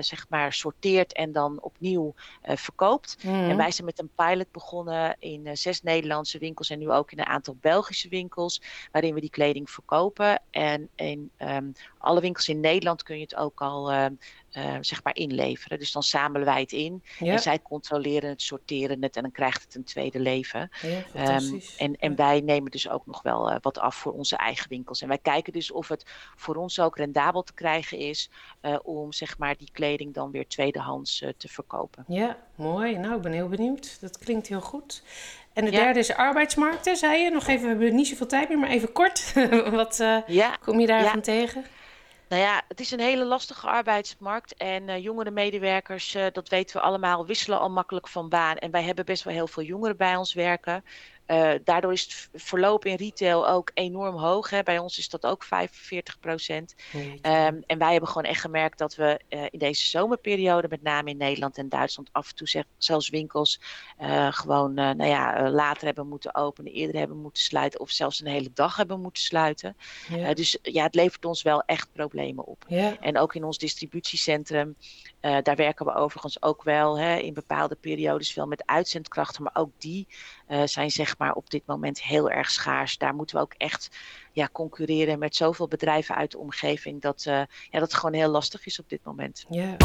zeg 0.00 0.28
maar 0.28 0.52
sorteert 0.52 1.12
en 1.12 1.32
dan 1.32 1.62
opnieuw 1.62 2.14
verkoopt. 2.42 3.16
Mm. 3.24 3.50
En 3.50 3.56
wij 3.56 3.70
zijn 3.70 3.86
met 3.86 3.98
een 3.98 4.10
pilot 4.14 4.50
begonnen 4.50 5.16
in 5.18 5.56
zes 5.56 5.82
Nederlandse 5.82 6.38
winkels 6.38 6.70
en 6.70 6.78
nu 6.78 6.90
ook 6.90 7.12
in 7.12 7.18
een 7.18 7.26
aantal 7.26 7.56
Belgische 7.60 8.08
winkels, 8.08 8.62
waarin 8.92 9.14
we 9.14 9.20
die 9.20 9.30
kleding 9.30 9.70
verkopen. 9.70 10.42
En 10.50 10.88
in 10.94 11.30
um, 11.38 11.72
alle 12.04 12.20
winkels 12.20 12.48
in 12.48 12.60
Nederland 12.60 13.02
kun 13.02 13.16
je 13.16 13.22
het 13.22 13.36
ook 13.36 13.60
al 13.60 13.92
uh, 14.56 14.76
zeg 14.80 15.02
maar 15.02 15.16
inleveren. 15.16 15.78
Dus 15.78 15.92
dan 15.92 16.02
zamelen 16.02 16.46
wij 16.46 16.60
het 16.60 16.72
in 16.72 17.02
ja. 17.18 17.32
en 17.32 17.38
zij 17.38 17.62
controleren 17.62 18.28
het, 18.30 18.42
sorteren 18.42 19.02
het 19.02 19.16
en 19.16 19.22
dan 19.22 19.30
krijgt 19.30 19.62
het 19.62 19.74
een 19.74 19.84
tweede 19.84 20.20
leven. 20.20 20.70
Ja, 21.12 21.36
um, 21.36 21.60
en, 21.78 21.96
en 21.96 22.16
wij 22.16 22.40
nemen 22.40 22.70
dus 22.70 22.88
ook 22.88 23.06
nog 23.06 23.22
wel 23.22 23.50
uh, 23.50 23.56
wat 23.60 23.78
af 23.78 23.94
voor 23.94 24.12
onze 24.12 24.36
eigen 24.36 24.68
winkels. 24.68 25.02
En 25.02 25.08
wij 25.08 25.18
kijken 25.18 25.52
dus 25.52 25.70
of 25.70 25.88
het 25.88 26.04
voor 26.36 26.56
ons 26.56 26.80
ook 26.80 26.96
rendabel 26.96 27.42
te 27.42 27.54
krijgen 27.54 27.98
is 27.98 28.30
uh, 28.62 28.76
om 28.82 29.12
zeg 29.12 29.38
maar 29.38 29.56
die 29.56 29.70
kleding 29.72 30.14
dan 30.14 30.30
weer 30.30 30.46
tweedehands 30.46 31.24
te 31.36 31.48
verkopen. 31.48 32.04
Ja, 32.08 32.36
mooi. 32.54 32.98
Nou, 32.98 33.16
ik 33.16 33.22
ben 33.22 33.32
heel 33.32 33.48
benieuwd. 33.48 34.00
Dat 34.00 34.18
klinkt 34.18 34.46
heel 34.46 34.60
goed. 34.60 35.02
En 35.52 35.64
de 35.64 35.70
ja. 35.70 35.78
derde 35.78 35.98
is 35.98 36.14
arbeidsmarkten, 36.14 36.96
zei 36.96 37.22
je. 37.22 37.30
Nog 37.30 37.46
even, 37.46 37.62
we 37.62 37.68
hebben 37.68 37.94
niet 37.94 38.06
zoveel 38.06 38.26
tijd 38.26 38.48
meer, 38.48 38.58
maar 38.58 38.70
even 38.70 38.92
kort. 38.92 39.32
Wat 39.70 39.96
ja. 40.26 40.56
kom 40.60 40.80
je 40.80 40.86
daarvan 40.86 41.20
tegen? 41.20 41.64
Nou 42.34 42.46
ja, 42.46 42.62
het 42.68 42.80
is 42.80 42.90
een 42.90 43.00
hele 43.00 43.24
lastige 43.24 43.66
arbeidsmarkt. 43.66 44.54
En 44.56 44.88
uh, 44.88 45.02
jongere 45.02 45.30
medewerkers, 45.30 46.14
uh, 46.14 46.26
dat 46.32 46.48
weten 46.48 46.76
we 46.76 46.82
allemaal, 46.82 47.26
wisselen 47.26 47.58
al 47.58 47.70
makkelijk 47.70 48.08
van 48.08 48.28
baan. 48.28 48.56
En 48.56 48.70
wij 48.70 48.82
hebben 48.82 49.04
best 49.04 49.22
wel 49.24 49.34
heel 49.34 49.46
veel 49.46 49.62
jongeren 49.62 49.96
bij 49.96 50.16
ons 50.16 50.32
werken. 50.32 50.84
Uh, 51.26 51.52
daardoor 51.64 51.92
is 51.92 52.02
het 52.02 52.42
verloop 52.42 52.84
in 52.84 52.94
retail 52.94 53.48
ook 53.48 53.70
enorm 53.74 54.16
hoog. 54.16 54.50
Hè. 54.50 54.62
Bij 54.62 54.78
ons 54.78 54.98
is 54.98 55.08
dat 55.08 55.26
ook 55.26 55.44
45 55.44 56.20
procent. 56.20 56.74
Um, 56.94 57.62
en 57.66 57.78
wij 57.78 57.90
hebben 57.90 58.08
gewoon 58.08 58.30
echt 58.30 58.40
gemerkt 58.40 58.78
dat 58.78 58.94
we 58.94 59.20
uh, 59.28 59.42
in 59.50 59.58
deze 59.58 59.84
zomerperiode, 59.84 60.68
met 60.68 60.82
name 60.82 61.10
in 61.10 61.16
Nederland 61.16 61.58
en 61.58 61.68
Duitsland, 61.68 62.08
af 62.12 62.28
en 62.28 62.34
toe 62.34 62.48
zeg, 62.48 62.64
zelfs 62.78 63.08
winkels 63.08 63.60
uh, 64.00 64.32
gewoon 64.32 64.74
nou 64.74 65.06
ja, 65.06 65.50
later 65.50 65.86
hebben 65.86 66.08
moeten 66.08 66.34
openen, 66.34 66.72
eerder 66.72 66.98
hebben 66.98 67.20
moeten 67.20 67.42
sluiten 67.42 67.80
of 67.80 67.90
zelfs 67.90 68.20
een 68.20 68.26
hele 68.26 68.50
dag 68.54 68.76
hebben 68.76 69.00
moeten 69.00 69.22
sluiten. 69.22 69.76
Ja. 70.08 70.34
dus 70.34 70.58
ja, 70.62 70.82
het 70.82 70.94
levert 70.94 71.24
ons 71.24 71.42
wel 71.42 71.62
echt 71.62 71.88
problemen 71.92 72.44
op. 72.44 72.64
Ja. 72.68 72.96
En 73.00 73.18
ook 73.18 73.34
in 73.34 73.44
ons 73.44 73.58
distributiecentrum 73.58 74.76
uh, 75.24 75.36
daar 75.42 75.56
werken 75.56 75.86
we 75.86 75.94
overigens 75.94 76.42
ook 76.42 76.62
wel 76.62 76.98
hè, 76.98 77.16
in 77.16 77.34
bepaalde 77.34 77.74
periodes 77.74 78.32
veel 78.32 78.46
met 78.46 78.62
uitzendkrachten, 78.66 79.42
maar 79.42 79.54
ook 79.56 79.70
die 79.78 80.06
uh, 80.48 80.62
zijn 80.64 80.90
zeg 80.90 81.18
maar 81.18 81.32
op 81.32 81.50
dit 81.50 81.62
moment 81.66 82.02
heel 82.02 82.30
erg 82.30 82.50
schaars. 82.50 82.98
Daar 82.98 83.14
moeten 83.14 83.36
we 83.36 83.42
ook 83.42 83.54
echt 83.56 83.90
ja, 84.32 84.48
concurreren 84.52 85.18
met 85.18 85.36
zoveel 85.36 85.68
bedrijven 85.68 86.14
uit 86.14 86.30
de 86.30 86.38
omgeving 86.38 87.00
dat, 87.00 87.24
uh, 87.28 87.34
ja, 87.34 87.46
dat 87.70 87.80
het 87.80 87.94
gewoon 87.94 88.14
heel 88.14 88.30
lastig 88.30 88.66
is 88.66 88.80
op 88.80 88.88
dit 88.88 89.00
moment. 89.04 89.44
Ja. 89.48 89.76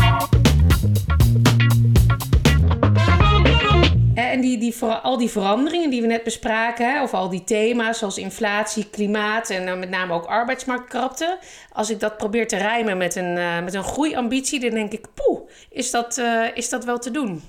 En 4.13 4.41
die, 4.41 4.57
die, 4.57 4.83
al 4.83 5.17
die 5.17 5.29
veranderingen 5.29 5.89
die 5.89 6.01
we 6.01 6.07
net 6.07 6.23
bespraken, 6.23 7.01
of 7.01 7.13
al 7.13 7.29
die 7.29 7.43
thema's 7.43 7.97
zoals 7.97 8.17
inflatie, 8.17 8.89
klimaat 8.89 9.49
en 9.49 9.79
met 9.79 9.89
name 9.89 10.13
ook 10.13 10.25
arbeidsmarktkrapte. 10.25 11.37
Als 11.71 11.89
ik 11.89 11.99
dat 11.99 12.17
probeer 12.17 12.47
te 12.47 12.57
rijmen 12.57 12.97
met 12.97 13.15
een, 13.15 13.37
uh, 13.37 13.63
met 13.63 13.73
een 13.73 13.83
groeiambitie, 13.83 14.59
dan 14.59 14.69
denk 14.69 14.91
ik, 14.91 15.07
poeh, 15.13 15.28
is 15.69 15.91
dat, 15.91 16.17
uh, 16.17 16.57
is 16.57 16.69
dat 16.69 16.85
wel 16.85 16.99
te 16.99 17.11
doen? 17.11 17.41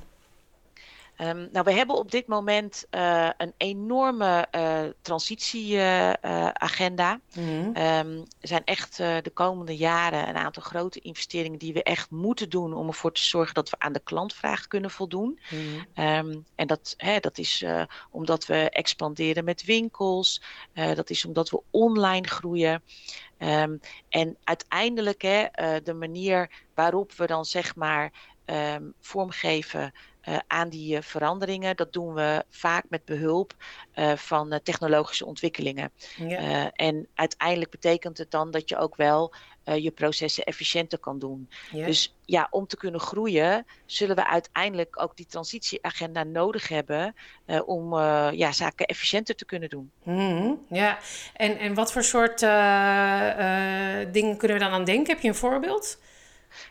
Um, 1.22 1.48
nou, 1.52 1.64
we 1.64 1.72
hebben 1.72 1.96
op 1.96 2.10
dit 2.10 2.26
moment 2.26 2.86
uh, 2.90 3.30
een 3.36 3.54
enorme 3.56 4.48
uh, 4.54 4.82
transitieagenda. 5.02 7.20
Uh, 7.38 7.44
mm 7.44 7.48
-hmm. 7.48 7.66
um, 7.66 8.24
er 8.40 8.48
zijn 8.48 8.64
echt 8.64 8.96
de 8.96 9.30
komende 9.34 9.76
jaren 9.76 10.28
een 10.28 10.36
aantal 10.36 10.62
grote 10.62 11.00
investeringen 11.00 11.58
die 11.58 11.72
we 11.72 11.82
echt 11.82 12.10
moeten 12.10 12.50
doen 12.50 12.74
om 12.74 12.86
ervoor 12.86 13.12
te 13.12 13.22
zorgen 13.22 13.54
dat 13.54 13.70
we 13.70 13.76
aan 13.78 13.92
de 13.92 14.00
klantvraag 14.04 14.66
kunnen 14.66 14.90
voldoen. 14.90 15.40
Mm 15.50 15.58
-hmm. 15.58 15.86
um, 16.06 16.44
en 16.54 16.66
dat, 16.66 16.94
hè, 16.96 17.18
dat 17.18 17.38
is 17.38 17.64
omdat 18.10 18.46
we 18.46 18.70
expanderen 18.70 19.44
met 19.44 19.64
winkels, 19.64 20.42
dat 20.72 21.10
is 21.10 21.24
omdat 21.24 21.50
we 21.50 21.62
online 21.70 22.28
groeien. 22.28 22.82
en 24.08 24.36
uiteindelijk 24.44 25.22
hè, 25.22 25.46
de 25.82 25.94
manier 25.94 26.50
waarop 26.74 27.12
we 27.12 27.26
dan 27.26 27.44
zeg 27.44 27.76
maar 27.76 28.12
vormgeven 29.00 29.92
uh, 30.28 30.38
aan 30.46 30.68
die 30.68 30.96
uh, 30.96 31.02
veranderingen. 31.02 31.76
Dat 31.76 31.92
doen 31.92 32.14
we 32.14 32.44
vaak 32.50 32.84
met 32.88 33.04
behulp 33.04 33.54
uh, 33.94 34.16
van 34.16 34.60
technologische 34.62 35.26
ontwikkelingen. 35.26 35.92
Ja. 36.16 36.70
en 36.72 37.08
uiteindelijk 37.14 37.70
betekent 37.70 38.18
het 38.18 38.30
dan 38.30 38.50
dat 38.50 38.68
je 38.68 38.76
ook 38.76 38.96
wel 38.96 39.32
je 39.64 39.90
processen 39.90 40.44
efficiënter 40.44 40.98
kan 40.98 41.18
doen. 41.18 41.48
Ja. 41.72 41.86
Dus 41.86 42.16
ja, 42.24 42.48
om 42.50 42.66
te 42.66 42.76
kunnen 42.76 43.00
groeien, 43.00 43.66
zullen 43.86 44.16
we 44.16 44.26
uiteindelijk 44.26 45.02
ook 45.02 45.16
die 45.16 45.26
transitieagenda 45.26 46.24
nodig 46.24 46.68
hebben 46.68 47.14
om 47.64 47.94
ja, 48.32 48.52
zaken 48.52 48.86
efficiënter 48.86 49.34
te 49.34 49.44
kunnen 49.44 49.68
doen. 49.68 49.90
Mm, 50.02 50.66
ja, 50.68 50.98
en, 51.34 51.58
en 51.58 51.74
wat 51.74 51.92
voor 51.92 52.04
soort 52.04 52.40
dingen 54.12 54.36
kunnen 54.36 54.56
we 54.58 54.64
dan 54.64 54.72
aan 54.72 54.84
denken? 54.84 55.14
Heb 55.14 55.22
je 55.22 55.28
een 55.28 55.34
voorbeeld? 55.34 55.98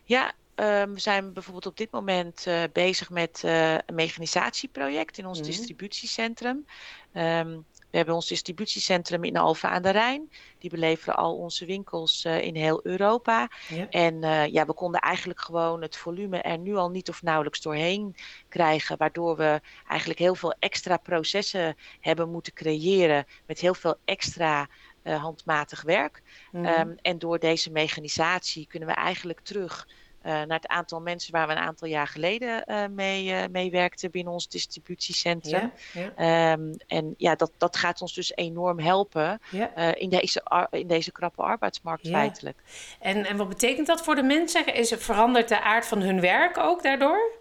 Ja, 0.04 0.34
Um, 0.60 0.94
we 0.94 1.00
zijn 1.00 1.34
bijvoorbeeld 1.34 1.66
op 1.66 1.78
dit 1.78 1.92
moment 1.92 2.46
uh, 2.48 2.64
bezig 2.74 3.10
met 3.10 3.42
uh, 3.46 3.74
een 3.74 3.96
mechanisatieproject 3.96 5.18
in 5.18 5.26
ons 5.26 5.38
mm 5.38 5.44
-hmm. 5.44 5.54
distributiecentrum. 5.54 6.66
Um, 7.14 7.66
We 7.90 7.98
hebben 7.98 8.16
ons 8.16 8.28
distributiecentrum 8.28 9.24
in 9.24 9.38
Alphen 9.38 9.70
aan 9.70 9.82
de 9.82 9.90
Rijn. 9.90 10.32
Die 10.58 10.70
beleveren 10.70 11.16
al 11.16 11.36
onze 11.38 11.66
winkels 11.66 12.26
in 12.26 12.56
heel 12.56 12.80
Europa. 12.84 13.50
Ja. 13.68 13.90
En 13.90 14.22
ja, 14.52 14.66
we 14.66 14.74
konden 14.74 15.00
eigenlijk 15.02 15.42
gewoon 15.42 15.82
het 15.82 15.98
volume 15.98 16.42
er 16.42 16.58
nu 16.58 16.76
al 16.76 16.90
niet 16.90 17.10
of 17.10 17.22
nauwelijks 17.22 17.62
doorheen 17.62 18.16
krijgen. 18.50 18.98
Waardoor 18.98 19.36
we 19.36 19.62
eigenlijk 19.88 20.20
heel 20.20 20.36
veel 20.36 20.56
extra 20.60 20.98
processen 20.98 21.76
hebben 22.00 22.32
moeten 22.32 22.54
creëren. 22.54 23.26
Met 23.46 23.60
heel 23.60 23.74
veel 23.74 23.96
extra 24.06 24.68
handmatig 25.04 25.82
werk. 25.82 26.22
Mhm. 26.52 26.66
Ehm, 26.66 26.94
en 27.02 27.20
door 27.20 27.40
deze 27.40 27.72
mechanisatie 27.72 28.68
kunnen 28.68 28.90
we 28.90 28.96
eigenlijk 28.96 29.40
terug 29.40 29.88
naar 30.34 30.58
het 30.58 30.68
aantal 30.68 31.02
mensen 31.02 31.32
waar 31.32 31.48
we 31.48 31.54
een 31.54 31.60
aantal 31.60 31.88
jaar 31.88 32.08
geleden 32.08 32.64
uh, 32.66 32.86
mee, 32.90 33.26
uh, 33.26 33.44
mee 33.52 33.72
werkten 33.72 34.12
binnen 34.12 34.34
ons 34.34 34.48
distributiecentrum. 34.48 35.72
Ja, 35.94 36.12
ja. 36.18 36.52
Um, 36.52 36.76
en 36.88 37.14
ja, 37.18 37.36
dat, 37.36 37.52
dat 37.58 37.78
gaat 37.78 38.02
ons 38.02 38.14
dus 38.14 38.36
enorm 38.36 38.80
helpen 38.80 39.42
ja. 39.50 39.96
in, 39.96 40.10
deze, 40.10 40.68
in 40.72 40.88
deze 40.88 41.12
krappe 41.12 41.42
arbeidsmarkt 41.42 42.08
feitelijk. 42.08 42.58
En, 43.00 43.26
en 43.26 43.38
wat 43.38 43.50
betekent 43.50 43.88
dat 43.88 44.02
voor 44.02 44.16
de 44.16 44.24
mensen? 44.24 44.74
Is 44.74 44.90
het, 44.90 45.04
verandert 45.04 45.48
de 45.48 45.62
aard 45.62 45.86
van 45.86 46.02
hun 46.02 46.22
werk 46.22 46.58
ook 46.58 46.84
daardoor? 46.84 47.38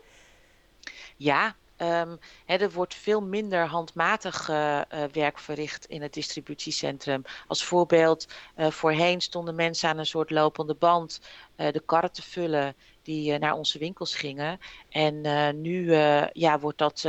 Ja, 1.16 1.54
Um, 1.82 2.18
er 2.47 2.70
wordt 2.70 2.94
veel 2.94 3.23
minder 3.23 3.66
handmatig 3.66 4.49
uh, 4.49 4.80
werk 5.12 5.38
verricht 5.38 5.85
in 5.85 6.02
het 6.02 6.12
distributiecentrum. 6.12 7.23
Als 7.47 7.64
voorbeeld, 7.64 8.26
uh, 8.56 8.70
voorheen 8.70 9.20
stonden 9.20 9.54
mensen 9.54 9.88
aan 9.88 9.99
een 9.99 10.06
soort 10.06 10.30
lopende 10.30 10.75
band 10.75 11.20
de 11.56 11.82
karren 11.87 12.12
te 12.12 12.23
vullen 12.23 12.75
die 13.02 13.38
naar 13.38 13.52
onze 13.52 13.78
winkels 13.78 14.14
gingen. 14.14 14.61
En 14.88 15.20
nu 15.61 15.94
ja, 16.32 16.58
wordt 16.58 16.78
dat 16.78 17.06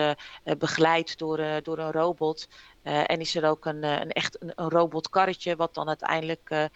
begeleid 0.58 1.18
door, 1.18 1.62
door 1.64 1.78
een 1.78 1.92
robot. 1.92 2.48
En 2.84 3.20
is 3.20 3.36
er 3.36 3.50
ook 3.50 3.66
een, 3.66 3.84
een 3.84 4.12
echt 4.12 4.42
een, 4.42 4.52
een 4.56 4.70
robotkarretje, 4.70 5.56
wat 5.56 5.74
dan 5.74 5.88
uiteindelijk 5.88 6.70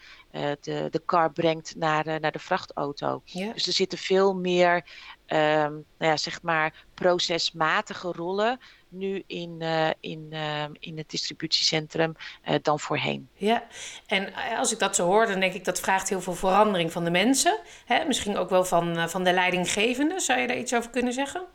de, 0.60 0.88
de 0.90 1.02
kar 1.04 1.32
brengt 1.32 1.76
naar, 1.76 2.20
naar 2.20 2.32
de 2.32 2.38
vrachtauto. 2.38 3.22
Dus 3.32 3.66
er 3.66 3.72
zitten 3.72 3.98
veel 3.98 4.34
meer 4.34 4.74
um, 4.74 4.86
nou 5.28 5.84
ja, 5.98 6.16
zeg 6.16 6.42
maar 6.42 6.84
procesmatige 6.94 8.12
rollen 8.12 8.60
nu 8.88 9.22
in, 9.26 9.62
in, 10.00 10.32
in 10.78 10.98
het 10.98 11.10
distributiecentrum 11.10 12.14
dan 12.62 12.80
voorheen. 12.80 13.28
Ja, 13.34 13.66
en 14.06 14.34
als 14.58 14.72
ik 14.72 14.78
dat 14.78 14.96
zo 14.96 15.06
hoor, 15.06 15.26
dan 15.26 15.40
denk 15.40 15.54
ik 15.54 15.64
dat 15.64 15.80
vraagt 15.80 16.08
heel 16.08 16.20
veel 16.20 16.34
verandering 16.34 16.92
van 16.92 17.04
de 17.04 17.10
mensen. 17.10 17.58
Hè? 17.84 18.04
Misschien 18.04 18.36
ook 18.36 18.50
wel 18.50 18.64
van, 18.64 19.08
van 19.10 19.24
de 19.24 19.32
leidinggevende. 19.32 20.20
Zou 20.20 20.40
je 20.40 20.46
daar 20.46 20.58
iets 20.58 20.74
over 20.74 20.90
kunnen 20.90 21.12
zeggen? 21.12 21.46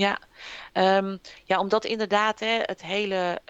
Ja, 0.00 0.18
um, 0.72 1.20
ja 1.44 1.58
omdat 1.58 1.84
inderdaad 1.84 2.40
hè, 2.40 2.58
het 2.62 2.82
hele 2.82 3.40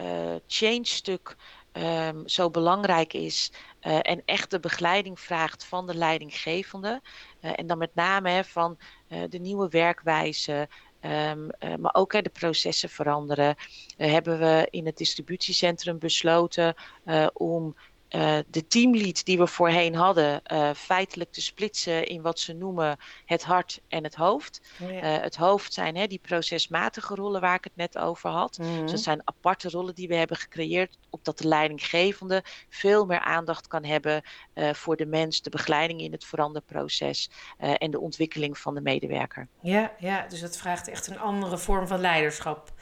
change-stuk 0.47 1.37
um, 1.73 2.29
zo 2.29 2.51
belangrijk 2.51 3.13
is 3.13 3.53
uh, 3.83 3.99
en 4.03 4.23
echt 4.25 4.51
de 4.51 4.61
begeleiding 4.61 5.21
vraagt 5.21 5.65
van 5.65 5.87
de 5.87 5.95
leidinggevende. 5.95 7.01
Uh, 7.41 7.51
en 7.55 7.67
dan 7.67 7.79
met 7.79 7.95
name 7.95 8.31
hè, 8.31 8.45
van 8.45 8.79
uh, 9.09 9.23
de 9.29 9.39
nieuwe 9.39 9.69
werkwijze, 9.69 10.69
um, 11.01 11.51
maar 11.79 11.95
ook 11.95 12.13
hè, 12.13 12.23
de 12.23 12.31
processen 12.31 12.89
veranderen. 12.89 13.57
hebben 13.97 14.39
we 14.39 14.67
in 14.71 14.87
het 14.87 14.97
distributiecentrum 14.97 15.99
besloten 15.99 16.75
om 17.33 17.77
uh, 18.11 18.39
de 18.47 18.67
teamlead 18.67 19.25
die 19.25 19.39
we 19.39 19.47
voorheen 19.47 19.95
hadden, 19.95 20.43
uh, 20.53 20.71
feitelijk 20.75 21.33
te 21.33 21.43
splitsen 21.43 22.07
in 22.07 22.23
wat 22.23 22.39
ze 22.39 22.53
noemen 22.53 22.97
het 23.25 23.45
hart 23.45 23.81
en 23.89 24.05
het 24.05 24.15
hoofd. 24.15 24.61
Ja. 24.79 24.87
uh, 24.87 25.23
het 25.23 25.37
hoofd 25.37 25.73
zijn 25.73 25.97
hè, 25.97 26.07
die 26.07 26.19
procesmatige 26.23 27.15
rollen 27.15 27.41
waar 27.41 27.55
ik 27.55 27.65
het 27.65 27.77
net 27.77 27.99
over 27.99 28.31
had. 28.31 28.59
Mm 28.59 28.65
-hmm. 28.65 28.83
Dus 28.83 28.91
dat 28.91 29.01
zijn 29.01 29.21
aparte 29.25 29.69
rollen 29.69 29.95
die 29.95 30.09
we 30.09 30.15
hebben 30.15 30.37
gecreëerd, 30.37 30.99
opdat 31.11 31.39
de 31.39 31.49
leidinggevende 31.49 32.45
veel 32.69 33.07
meer 33.07 33.21
aandacht 33.21 33.67
kan 33.67 33.85
hebben 33.85 34.23
voor 34.55 34.97
de 34.97 35.07
mens, 35.07 35.43
de 35.43 35.51
begeleiding 35.51 36.01
in 36.01 36.13
het 36.13 36.25
veranderproces 36.25 37.31
en 37.59 37.91
de 37.91 38.01
ontwikkeling 38.01 38.59
van 38.59 38.75
de 38.75 38.81
medewerker. 38.81 39.49
Ja, 39.61 39.93
ja, 39.99 40.27
dus 40.29 40.41
dat 40.41 40.57
vraagt 40.57 40.89
echt 40.89 41.07
een 41.07 41.19
andere 41.19 41.59
vorm 41.59 41.87
van 41.87 42.01
leiderschap. 42.01 42.73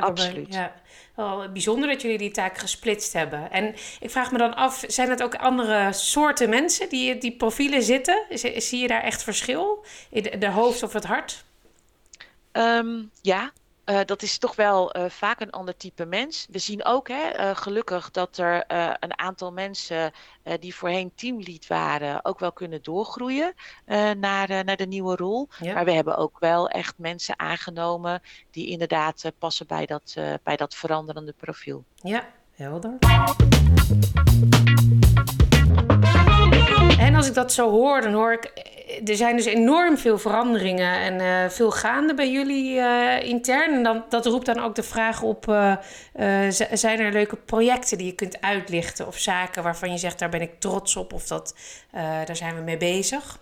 Absoluut. 0.00 0.54
Ja, 0.54 0.72
wel 1.14 1.52
bijzonder 1.52 1.88
dat 1.88 2.02
jullie 2.02 2.18
die 2.18 2.30
taak 2.30 2.58
gesplitst 2.58 3.12
hebben. 3.12 3.50
En 3.50 3.74
ik 4.00 4.10
vraag 4.10 4.32
me 4.32 4.38
dan 4.38 4.54
af, 4.54 4.84
zijn 4.86 5.10
het 5.10 5.22
ook 5.22 5.34
andere 5.34 5.92
soorten 5.92 6.48
mensen 6.48 6.88
die 6.88 7.18
die 7.18 7.36
profielen 7.36 7.82
zitten? 7.82 8.24
Zie 8.56 8.78
je 8.78 8.88
daar 8.88 9.02
echt 9.02 9.22
verschil 9.22 9.84
in 10.10 10.40
de 10.40 10.50
hoofd 10.50 10.82
of 10.82 10.92
het 10.92 11.04
hart? 11.04 11.44
Um, 12.52 13.10
ja, 13.20 13.52
uh, 13.86 14.00
dat 14.04 14.22
is 14.22 14.38
toch 14.38 14.56
wel 14.56 14.96
uh, 14.96 15.04
vaak 15.08 15.40
een 15.40 15.50
ander 15.50 15.76
type 15.76 16.04
mens. 16.04 16.46
We 16.50 16.58
zien 16.58 16.84
ook 16.84 17.08
hè, 17.08 17.38
uh, 17.38 17.56
gelukkig 17.56 18.10
dat 18.10 18.38
er 18.38 18.64
een 19.00 19.18
aantal 19.18 19.52
mensen 19.52 20.12
die 20.60 20.74
voorheen 20.74 21.12
teamlead 21.14 21.66
waren, 21.66 22.24
ook 22.24 22.38
wel 22.38 22.52
kunnen 22.52 22.82
doorgroeien 22.82 23.54
naar, 24.18 24.64
naar 24.64 24.76
de 24.76 24.86
nieuwe 24.86 25.16
rol. 25.16 25.48
Ja. 25.60 25.74
Maar 25.74 25.84
we 25.84 25.92
hebben 25.92 26.16
ook 26.16 26.38
wel 26.38 26.68
echt 26.68 26.98
mensen 26.98 27.38
aangenomen 27.38 28.22
die 28.50 28.66
inderdaad 28.66 29.32
passen 29.38 29.66
bij 29.66 29.86
dat, 29.86 30.14
bij 30.42 30.56
dat 30.56 30.74
veranderende 30.74 31.32
profiel. 31.32 31.84
Ja, 31.94 32.28
helder. 32.54 32.98
En 36.98 37.14
als 37.14 37.28
ik 37.28 37.34
dat 37.34 37.52
zo 37.52 37.70
hoor, 37.70 38.00
dan 38.00 38.12
hoor 38.12 38.32
ik 38.32 38.70
er 39.04 39.16
zijn 39.16 39.36
dus 39.36 39.44
enorm 39.44 39.98
veel 39.98 40.18
veranderingen 40.18 41.00
en 41.00 41.20
uh, 41.20 41.50
veel 41.50 41.70
gaande 41.70 42.14
bij 42.14 42.30
jullie 42.30 42.74
uh, 42.74 43.22
intern. 43.22 43.74
En 43.74 43.82
dan, 43.82 44.04
dat 44.08 44.26
roept 44.26 44.46
dan 44.46 44.58
ook 44.58 44.74
de 44.74 44.82
vraag 44.82 45.22
op: 45.22 45.44
zijn 46.72 47.00
er 47.00 47.12
leuke 47.12 47.36
projecten 47.36 47.98
die 47.98 48.06
je 48.06 48.14
kunt 48.14 48.40
uitlichten 48.40 49.06
of 49.06 49.18
zaken 49.18 49.62
waarvan 49.62 49.90
je 49.90 49.98
zegt 49.98 50.18
daar 50.18 50.28
ben 50.28 50.40
ik 50.40 50.60
trots 50.60 50.96
op 50.96 51.12
of 51.12 51.26
dat, 51.26 51.56
daar 51.92 52.36
zijn 52.36 52.56
we 52.56 52.62
mee 52.62 52.76
bezig? 52.76 53.38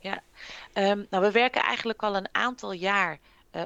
Ja, 0.00 0.22
um, 0.74 1.06
nou, 1.10 1.24
we 1.24 1.30
werken 1.30 1.62
eigenlijk 1.62 2.02
al 2.02 2.16
een 2.16 2.28
aantal 2.32 2.72
jaar 2.72 3.18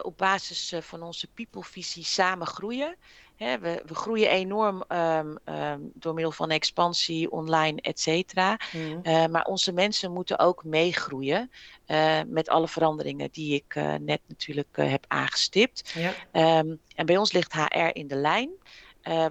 op 0.03 0.19
basis 0.19 0.75
van 0.81 1.03
onze 1.03 1.27
people-visie 1.27 2.05
samen 2.05 2.47
groeien. 2.47 2.97
Hè, 3.37 3.59
we, 3.59 3.83
we, 3.87 3.95
groeien 3.95 4.31
enorm 4.31 4.85
um, 4.89 5.39
um, 5.45 5.91
door 5.95 6.15
middel 6.15 6.33
van 6.33 6.51
expansie, 6.51 7.31
online, 7.31 7.81
et 7.81 8.01
cetera. 8.01 8.59
Mm. 8.73 9.01
Uh, 9.03 9.27
maar 9.27 9.45
onze 9.45 9.73
mensen 9.73 10.13
moeten 10.13 10.39
ook 10.39 10.65
meegroeien 10.65 11.51
uh, 11.87 12.21
met 12.27 12.49
alle 12.49 12.69
veranderingen 12.69 13.29
die 13.33 13.55
ik 13.55 13.75
uh, 13.75 13.95
net 13.95 14.21
natuurlijk 14.27 14.77
heb 14.77 15.05
aangestipt. 15.09 15.93
Ja. 15.95 16.59
Um, 16.59 16.81
en 16.95 17.07
bij 17.07 17.17
ons 17.17 17.33
ligt 17.33 17.53
HR 17.53 17.89
in 17.93 18.09
de 18.09 18.17
lijn. 18.17 18.51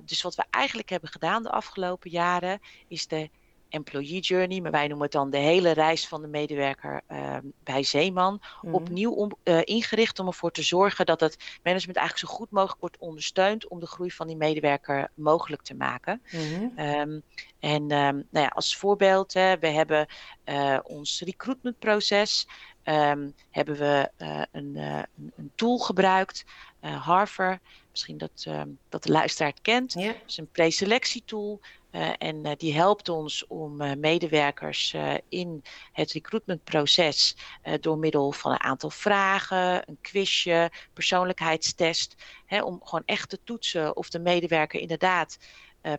dus 0.06 0.22
wat 0.22 0.36
we 0.36 0.44
eigenlijk 0.50 0.90
hebben 0.90 1.10
gedaan 1.10 1.44
de 1.44 1.52
afgelopen 1.52 2.10
jaren 2.10 2.60
is 2.88 3.08
de 3.08 3.30
employee 3.74 4.20
journey, 4.20 4.62
maar 4.62 4.72
wij 4.72 4.88
noemen 4.88 5.04
het 5.04 5.12
dan 5.12 5.30
de 5.30 5.38
hele 5.38 5.72
reis 5.72 6.08
van 6.08 6.22
de 6.22 6.28
medewerker 6.28 7.02
uh, 7.12 7.38
bij 7.64 7.84
Zeeman, 7.84 8.42
mm. 8.62 8.74
opnieuw 8.74 9.12
om, 9.12 9.32
uh, 9.44 9.60
ingericht 9.64 10.20
om 10.20 10.28
ervoor 10.28 10.52
te 10.52 10.64
zorgen 10.64 11.06
dat 11.06 11.20
het 11.20 11.38
management 11.64 11.98
eigenlijk 11.98 12.30
zo 12.30 12.38
goed 12.38 12.52
mogelijk 12.52 12.80
wordt 12.80 12.98
ondersteund 12.98 13.68
om 13.68 13.80
de 13.80 13.88
groei 13.88 14.12
van 14.12 14.28
die 14.28 14.36
medewerker 14.36 15.10
mogelijk 15.14 15.62
te 15.62 15.76
maken. 15.76 16.22
Mm. 16.32 16.80
Um, 16.80 17.24
en 17.60 17.82
um, 17.82 18.28
nou 18.30 18.46
ja, 18.46 18.48
als 18.48 18.78
voorbeeld, 18.78 19.34
hè, 19.34 19.58
we 19.60 19.68
hebben 19.68 20.08
uh, 20.46 20.80
ons 20.84 21.22
recruitmentproces, 21.26 22.48
um, 22.84 23.34
hebben 23.52 23.76
we 23.76 24.10
een, 24.52 24.76
een, 25.16 25.52
tool 25.56 25.78
gebruikt, 25.78 26.46
Harvard, 26.80 27.60
misschien 27.92 28.18
dat, 28.18 28.48
dat 28.90 29.04
de 29.04 29.12
luisteraar 29.12 29.50
het 29.52 29.62
kent. 29.62 29.94
Yeah. 29.94 30.16
Is 30.26 30.38
een 30.38 30.52
preselectietool. 30.52 31.62
Uh, 31.96 32.10
en 32.18 32.46
uh, 32.46 32.52
die 32.58 32.74
helpt 32.74 33.10
ons 33.10 33.48
om 33.48 33.82
uh, 33.82 33.92
medewerkers 33.98 34.96
in 35.30 35.64
het 35.92 36.12
recruitmentproces 36.12 37.36
door 37.80 37.98
middel 37.98 38.32
van 38.32 38.52
een 38.52 38.64
aantal 38.64 38.90
vragen, 38.90 39.90
een 39.90 39.98
quizje, 40.02 40.72
persoonlijkheidstest, 40.94 42.16
hè, 42.46 42.64
om 42.64 42.80
gewoon 42.84 43.04
echt 43.06 43.30
te 43.30 43.40
toetsen 43.44 43.96
of 43.96 44.10
de 44.10 44.20
medewerker 44.20 44.80
inderdaad 44.80 45.38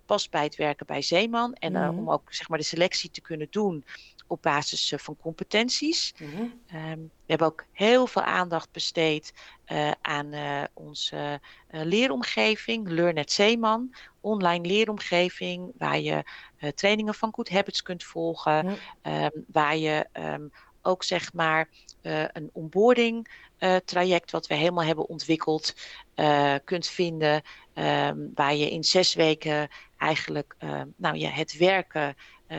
past 0.06 0.30
bij 0.30 0.42
het 0.42 0.56
werken 0.56 0.86
bij 0.86 1.02
Zeeman. 1.02 1.54
En 1.54 1.72
mm 1.72 1.78
-hmm. 1.78 1.98
om 1.98 2.10
ook 2.10 2.32
zeg 2.32 2.48
maar, 2.48 2.58
de 2.58 2.64
selectie 2.64 3.10
te 3.10 3.20
kunnen 3.20 3.46
doen 3.50 3.84
op 4.26 4.42
basis 4.42 4.92
uh, 4.92 4.98
van 4.98 5.16
competenties. 5.16 6.14
Mm 6.18 6.30
-hmm. 6.30 6.42
um, 6.90 7.02
we 7.02 7.32
hebben 7.32 7.46
ook 7.46 7.64
heel 7.72 8.06
veel 8.06 8.22
aandacht 8.22 8.72
besteed 8.72 9.32
uh, 9.66 9.90
aan 10.00 10.32
uh, 10.32 10.62
onze 10.72 11.40
leeromgeving, 11.70 12.88
Learn 12.88 13.18
at 13.18 13.30
Zeeman. 13.30 13.94
Online 14.20 14.66
leeromgeving 14.66 15.72
waar 15.78 16.00
je 16.00 16.24
trainingen 16.74 17.14
van 17.14 17.34
Good 17.34 17.48
Habits 17.48 17.82
kunt 17.82 18.04
volgen. 18.04 18.64
Mm 18.64 18.76
-hmm. 19.02 19.22
um, 19.22 19.44
waar 19.46 19.76
je 19.76 20.06
um, 20.12 20.52
ook 20.82 21.02
zeg 21.04 21.32
maar 21.32 21.68
een 22.32 22.50
onboarding 22.52 23.28
traject 23.84 24.30
wat 24.30 24.46
we 24.46 24.54
helemaal 24.54 24.84
hebben 24.84 25.08
ontwikkeld 25.08 25.74
kunt 26.64 26.86
vinden. 26.86 27.42
waar 28.34 28.54
je 28.54 28.70
in 28.70 28.84
zes 28.84 29.14
weken 29.14 29.68
eigenlijk 29.98 30.56
nou, 30.96 31.16
ja, 31.16 31.30
het 31.30 31.56
werken 31.56 32.16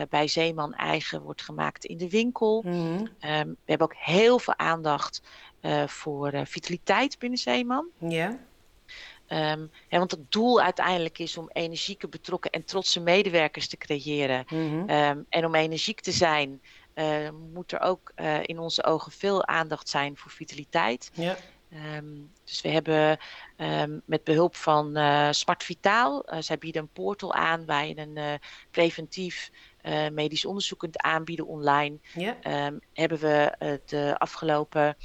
bij 0.08 0.28
Zeeman 0.28 0.74
eigen 0.74 1.22
wordt 1.22 1.42
gemaakt 1.42 1.84
in 1.84 1.96
de 1.96 2.10
winkel. 2.10 2.62
Mm 2.66 2.72
-hmm. 2.72 2.98
um, 3.30 3.56
we 3.64 3.70
hebben 3.70 3.86
ook 3.86 3.96
heel 3.98 4.38
veel 4.38 4.58
aandacht 4.58 5.22
uh, 5.62 5.86
voor 5.86 6.34
uh, 6.34 6.40
vitaliteit 6.44 7.18
binnen 7.18 7.38
Zeeman. 7.38 7.86
Ja. 7.98 8.38
Um, 9.28 9.70
want 9.88 10.10
het 10.10 10.32
doel 10.32 10.60
uiteindelijk 10.60 11.18
is 11.18 11.36
om 11.36 11.50
energieke, 11.52 12.08
betrokken 12.08 12.50
en 12.50 12.64
trotse 12.64 13.00
medewerkers 13.00 13.68
te 13.68 13.76
creëren. 13.76 14.44
Mhm. 14.48 14.88
Ehm, 14.88 15.18
en 15.28 15.44
om 15.44 15.54
energiek 15.54 16.00
te 16.00 16.12
zijn, 16.12 16.60
uh, 16.94 17.28
moet 17.52 17.72
er 17.72 17.80
ook 17.80 18.12
uh, 18.16 18.38
in 18.42 18.58
onze 18.58 18.84
ogen 18.84 19.12
veel 19.12 19.46
aandacht 19.46 19.88
zijn 19.88 20.16
voor 20.16 20.30
vitaliteit. 20.30 21.10
Ja. 21.14 21.36
Um, 21.96 22.30
dus 22.44 22.60
we 22.60 22.68
hebben 22.68 23.18
met 24.04 24.24
behulp 24.24 24.56
van 24.56 24.98
uh, 24.98 25.28
Smart 25.30 25.64
Vitaal, 25.64 26.24
zij 26.38 26.58
bieden 26.58 26.82
een 26.82 26.88
portal 26.88 27.34
aan 27.34 27.66
waar 27.66 27.86
je 27.86 27.98
een 27.98 28.40
preventief 28.70 29.50
medisch 30.12 30.44
onderzoek 30.44 30.78
kunt 30.78 31.00
aanbieden 31.00 31.46
online. 31.46 31.98
Ja. 32.14 32.36
hebben 32.92 33.18
we 33.18 33.80
de 33.86 34.18
afgelopen 34.18 34.96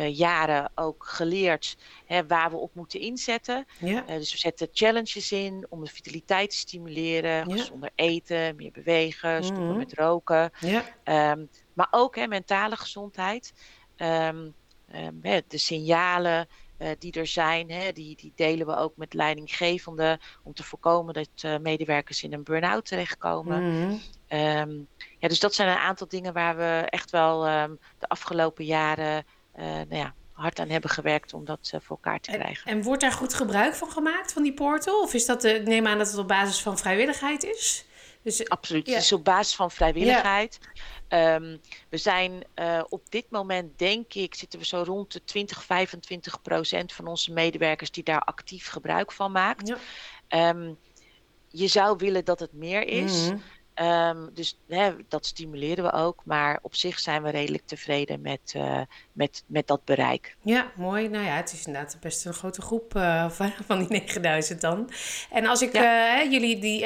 uh, 0.00 0.16
jaren 0.16 0.70
ook 0.74 1.04
geleerd 1.06 1.76
hè, 2.06 2.26
waar 2.26 2.50
we 2.50 2.56
op 2.56 2.74
moeten 2.74 3.00
inzetten. 3.00 3.66
Ja. 3.78 4.08
Uh, 4.08 4.14
dus 4.14 4.32
we 4.32 4.38
zetten 4.38 4.68
challenges 4.72 5.32
in 5.32 5.66
om 5.68 5.84
de 5.84 5.90
vitaliteit 5.90 6.50
te 6.50 6.56
stimuleren. 6.56 7.48
Ja. 7.48 7.56
Gezonder 7.56 7.90
eten, 7.94 8.56
meer 8.56 8.72
bewegen, 8.72 9.44
stoppen 9.44 9.64
mm 9.64 9.70
-hmm. 9.70 9.78
met 9.78 9.94
roken. 9.94 10.50
Ja. 10.60 11.32
Um, 11.32 11.48
maar 11.72 11.88
ook 11.90 12.16
hè, 12.16 12.26
mentale 12.26 12.76
gezondheid. 12.76 13.52
Um, 13.96 14.54
um, 14.94 15.18
hè, 15.22 15.40
de 15.48 15.58
signalen 15.58 16.48
uh, 16.78 16.88
die 16.98 17.12
er 17.12 17.26
zijn, 17.26 17.70
hè, 17.70 17.92
die, 17.92 18.16
die 18.16 18.32
delen 18.34 18.66
we 18.66 18.76
ook 18.76 18.96
met 18.96 19.14
leidinggevenden 19.14 20.20
om 20.42 20.54
te 20.54 20.62
voorkomen 20.62 21.14
dat 21.14 21.60
medewerkers 21.60 22.22
in 22.22 22.32
een 22.32 22.42
burn-out 22.42 22.84
terechtkomen. 22.84 23.62
Mm 23.62 23.88
-hmm. 23.88 24.00
Ja, 25.18 25.28
dus 25.28 25.40
dat 25.40 25.54
zijn 25.54 25.68
een 25.68 25.76
aantal 25.76 26.08
dingen 26.08 26.32
waar 26.32 26.56
we 26.56 26.86
echt 26.88 27.10
wel 27.10 27.40
de 27.98 28.08
afgelopen 28.08 28.64
jaren 28.64 29.24
uh, 29.58 29.64
nou 29.64 29.96
ja, 29.96 30.14
hard 30.32 30.58
aan 30.58 30.68
hebben 30.68 30.90
gewerkt 30.90 31.34
om 31.34 31.44
dat 31.44 31.70
uh, 31.74 31.80
voor 31.80 31.96
elkaar 31.96 32.20
te 32.20 32.30
krijgen. 32.30 32.70
En, 32.70 32.76
en, 32.76 32.82
wordt 32.82 33.00
daar 33.00 33.12
goed 33.12 33.34
gebruik 33.34 33.74
van 33.74 33.90
gemaakt, 33.90 34.32
van 34.32 34.42
die 34.42 34.54
portal? 34.54 35.02
Of 35.02 35.14
is 35.14 35.26
dat, 35.26 35.44
uh, 35.44 35.64
neem 35.64 35.86
aan 35.86 35.98
dat 35.98 36.10
het 36.10 36.18
op 36.18 36.28
basis 36.28 36.62
van 36.62 36.78
vrijwilligheid 36.78 37.44
is? 37.44 37.84
Dus, 38.22 38.48
Absoluut, 38.48 38.86
ja. 38.86 38.92
het 38.92 39.02
is 39.02 39.12
op 39.12 39.24
basis 39.24 39.54
van 39.54 39.70
vrijwilligheid. 39.70 40.58
Ja. 41.08 41.34
Um, 41.34 41.60
we 41.88 41.96
zijn 41.96 42.44
uh, 42.54 42.82
op 42.88 43.10
dit 43.10 43.24
moment, 43.30 43.78
denk 43.78 44.14
ik, 44.14 44.34
zitten 44.34 44.58
we 44.58 44.66
zo 44.66 44.82
rond 44.82 45.12
de 45.12 45.24
20, 45.24 45.64
25 45.64 46.42
procent 46.42 46.92
van 46.92 47.06
onze 47.06 47.32
medewerkers 47.32 47.90
die 47.90 48.04
daar 48.04 48.20
actief 48.20 48.68
gebruik 48.68 49.12
van 49.12 49.32
maakt. 49.32 49.68
Ja. 50.28 50.54
Je 51.52 51.66
zou 51.66 51.96
willen 51.96 52.24
dat 52.24 52.40
het 52.40 52.52
meer 52.52 52.86
is. 52.86 53.22
Mm 53.22 53.28
-hmm. 53.28 53.42
Um, 53.82 54.30
dus 54.34 54.58
hè, 54.68 54.90
dat 55.08 55.26
stimuleren 55.26 55.84
we 55.84 55.92
ook. 55.92 56.22
Maar 56.24 56.58
op 56.62 56.74
zich 56.74 56.98
zijn 56.98 57.22
we 57.22 57.30
redelijk 57.30 57.66
tevreden 57.66 58.20
met, 58.20 58.54
uh, 58.56 58.80
met, 59.12 59.44
met 59.46 59.66
dat 59.66 59.84
bereik. 59.84 60.36
Ja, 60.42 60.70
mooi. 60.76 61.08
Nou 61.08 61.24
ja, 61.24 61.36
het 61.36 61.52
is 61.52 61.66
inderdaad 61.66 61.96
best 62.00 62.24
een 62.24 62.34
grote 62.34 62.62
groep 62.62 62.94
uh, 62.96 63.30
van, 63.30 63.52
van 63.66 63.78
die 63.78 63.88
9000 63.98 64.60
dan. 64.60 64.90
En 65.30 65.46
als 65.46 65.62
ik 65.62 65.72
ja. 65.72 66.22
uh, 66.22 66.32
jullie 66.32 66.58
die 66.58 66.84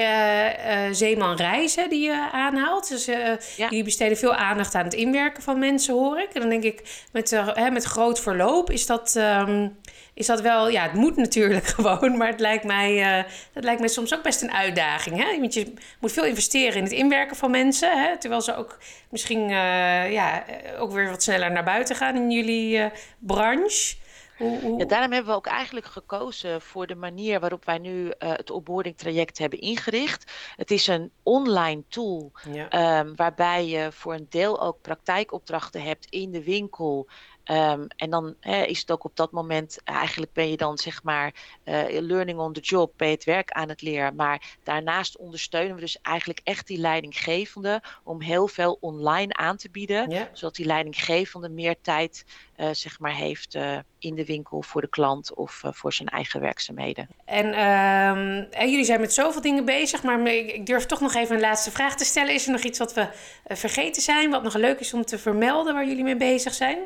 Zeeman 0.94 1.36
reizen 1.36 1.90
die 1.90 2.02
je 2.02 2.28
aanhaalt. 2.32 2.88
Dus 2.88 3.04
ja. 3.04 3.38
jullie 3.56 3.84
besteden 3.84 4.16
veel 4.16 4.34
aandacht 4.34 4.74
aan 4.74 4.84
het 4.84 4.94
inwerken 4.94 5.42
van 5.42 5.58
mensen, 5.58 5.94
hoor 5.94 6.20
ik. 6.20 6.32
En 6.32 6.40
dan 6.40 6.50
denk 6.50 6.62
ik, 6.62 7.04
met, 7.12 7.42
met 7.72 7.84
groot 7.84 8.20
verloop 8.20 8.70
is 8.70 8.86
dat... 8.86 9.14
Um, 9.16 9.76
is 10.16 10.26
dat 10.26 10.40
wel, 10.40 10.68
ja, 10.68 10.82
het 10.82 10.92
moet 10.92 11.16
natuurlijk 11.16 11.66
gewoon, 11.76 12.16
maar 12.16 12.28
het 12.28 12.40
lijkt 12.40 12.64
mij, 12.64 13.24
dat 13.52 13.64
lijkt 13.64 13.80
mij 13.80 13.88
soms 13.88 14.14
ook 14.14 14.22
best 14.22 14.42
een 14.42 14.52
uitdaging. 14.52 15.16
Hè? 15.16 15.40
Want 15.40 15.54
je 15.54 15.72
moet 16.00 16.12
veel 16.12 16.24
investeren 16.24 16.76
in 16.76 16.83
het 16.84 16.92
inwerken 16.92 17.36
van 17.36 17.50
mensen, 17.50 18.02
hè? 18.02 18.18
terwijl 18.18 18.40
ze 18.40 18.56
ook 18.56 18.78
misschien 19.10 19.50
uh, 19.50 20.12
ja, 20.12 20.44
ook 20.78 20.92
weer 20.92 21.10
wat 21.10 21.22
sneller 21.22 21.52
naar 21.52 21.64
buiten 21.64 21.96
gaan 21.96 22.16
in 22.16 22.30
jullie 22.30 22.76
uh, 22.76 22.86
branche. 23.18 23.96
Hoe, 24.36 24.60
hoe... 24.60 24.78
Ja, 24.78 24.84
daarom 24.84 25.12
hebben 25.12 25.30
we 25.30 25.36
ook 25.36 25.46
eigenlijk 25.46 25.86
gekozen 25.86 26.60
voor 26.60 26.86
de 26.86 26.94
manier 26.94 27.40
waarop 27.40 27.64
wij 27.64 27.78
nu 27.78 28.04
uh, 28.04 28.12
het 28.18 28.50
onboarding 28.50 28.96
traject 28.96 29.38
hebben 29.38 29.60
ingericht. 29.60 30.32
Het 30.56 30.70
is 30.70 30.86
een 30.86 31.10
online 31.22 31.82
tool 31.88 32.32
ja. 32.52 33.00
um, 33.00 33.16
waarbij 33.16 33.66
je 33.66 33.92
voor 33.92 34.14
een 34.14 34.26
deel 34.28 34.60
ook 34.62 34.80
praktijkopdrachten 34.80 35.82
hebt 35.82 36.06
in 36.10 36.30
de 36.30 36.44
winkel. 36.44 37.08
Um, 37.50 37.86
en 37.96 38.10
dan 38.10 38.34
hè, 38.40 38.62
is 38.62 38.80
het 38.80 38.90
ook 38.90 39.04
op 39.04 39.16
dat 39.16 39.32
moment, 39.32 39.78
eigenlijk 39.84 40.32
ben 40.32 40.50
je 40.50 40.56
dan 40.56 40.78
zeg 40.78 41.02
maar 41.02 41.32
uh, 41.64 41.84
learning 41.88 42.38
on 42.38 42.52
the 42.52 42.60
job, 42.60 42.92
ben 42.96 43.08
je 43.08 43.14
het 43.14 43.24
werk 43.24 43.50
aan 43.50 43.68
het 43.68 43.82
leren. 43.82 44.14
Maar 44.14 44.56
daarnaast 44.62 45.16
ondersteunen 45.16 45.74
we 45.74 45.80
dus 45.80 46.00
eigenlijk 46.02 46.40
echt 46.44 46.66
die 46.66 46.78
leidinggevende 46.78 47.82
om 48.02 48.22
heel 48.22 48.48
veel 48.48 48.76
online 48.80 49.32
aan 49.32 49.56
te 49.56 49.70
bieden. 49.70 50.28
Zodat 50.32 50.54
die 50.54 50.66
leidinggevende 50.66 51.48
meer 51.48 51.76
tijd 51.80 52.24
uh, 52.56 52.68
zeg 52.72 52.98
maar 53.00 53.14
heeft 53.14 53.54
uh, 53.54 53.78
in 53.98 54.14
de 54.14 54.24
winkel 54.24 54.62
voor 54.62 54.80
de 54.80 54.88
klant 54.88 55.34
of 55.34 55.62
voor 55.64 55.92
zijn 55.92 56.08
eigen 56.08 56.40
werkzaamheden. 56.40 57.08
En, 57.24 57.46
um, 57.46 58.46
en, 58.50 58.70
jullie 58.70 58.84
zijn 58.84 59.00
met 59.00 59.12
zoveel 59.12 59.40
dingen 59.40 59.64
bezig, 59.64 60.02
maar 60.02 60.26
ik 60.26 60.66
durf 60.66 60.86
toch 60.86 61.00
nog 61.00 61.14
even 61.14 61.34
een 61.34 61.40
laatste 61.40 61.70
vraag 61.70 61.96
te 61.96 62.04
stellen. 62.04 62.34
Is 62.34 62.46
er 62.46 62.52
nog 62.52 62.62
iets 62.62 62.78
wat 62.78 62.94
we 62.94 63.08
vergeten 63.44 64.02
zijn, 64.02 64.30
wat 64.30 64.42
nog 64.42 64.54
leuk 64.54 64.80
is 64.80 64.94
om 64.94 65.04
te 65.04 65.18
vermelden 65.18 65.74
waar 65.74 65.86
jullie 65.86 66.04
mee 66.04 66.16
bezig 66.16 66.54
zijn? 66.54 66.78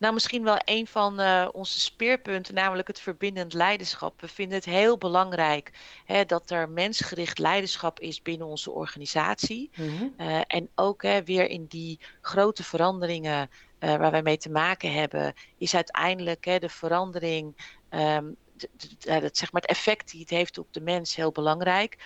Nou, 0.00 0.14
misschien 0.14 0.42
wel 0.42 0.60
een 0.64 0.86
van 0.86 1.20
uh, 1.20 1.48
onze 1.52 1.80
speerpunten, 1.80 2.54
namelijk 2.54 2.88
het 2.88 3.00
verbindend 3.00 3.52
leiderschap. 3.52 4.20
We 4.20 4.28
vinden 4.28 4.56
het 4.56 4.64
heel 4.64 4.98
belangrijk 4.98 5.70
hè, 6.04 6.24
dat 6.24 6.50
er 6.50 6.68
mensgericht 6.68 7.38
leiderschap 7.38 8.00
is 8.00 8.22
binnen 8.22 8.46
onze 8.46 8.70
organisatie. 8.70 9.70
Mm-hmm. 9.76 10.14
Uh, 10.18 10.40
en 10.46 10.68
ook 10.74 11.02
hè, 11.02 11.24
weer 11.24 11.48
in 11.48 11.66
die 11.66 12.00
grote 12.20 12.64
veranderingen 12.64 13.50
uh, 13.80 13.96
waar 13.96 14.10
wij 14.10 14.22
mee 14.22 14.38
te 14.38 14.50
maken 14.50 14.92
hebben, 14.92 15.34
is 15.58 15.74
uiteindelijk 15.74 16.44
hè, 16.44 16.58
de 16.58 16.68
verandering, 16.68 17.56
um, 17.90 18.36
de, 18.56 18.68
de, 18.76 19.20
de, 19.20 19.28
zeg 19.32 19.52
maar 19.52 19.62
het 19.62 19.70
effect 19.70 20.10
die 20.10 20.20
het 20.20 20.30
heeft 20.30 20.58
op 20.58 20.72
de 20.72 20.80
mens 20.80 21.16
heel 21.16 21.32
belangrijk. 21.32 21.96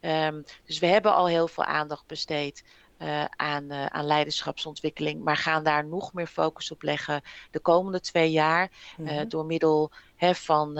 Um, 0.00 0.44
dus 0.64 0.78
we 0.78 0.86
hebben 0.86 1.14
al 1.14 1.26
heel 1.26 1.48
veel 1.48 1.64
aandacht 1.64 2.06
besteed 2.06 2.64
uh, 2.98 3.24
aan, 3.24 3.72
uh, 3.72 3.86
aan 3.86 4.06
leiderschapsontwikkeling, 4.06 5.24
maar 5.24 5.36
gaan 5.36 5.64
daar 5.64 5.86
nog 5.86 6.12
meer 6.12 6.26
focus 6.26 6.70
op 6.70 6.82
leggen 6.82 7.22
de 7.50 7.60
komende 7.60 8.00
twee 8.00 8.30
jaar 8.30 8.70
mm 8.96 9.06
-hmm. 9.06 9.28
door 9.28 9.44
middel 9.44 9.90
hè, 10.16 10.34
van, 10.34 10.78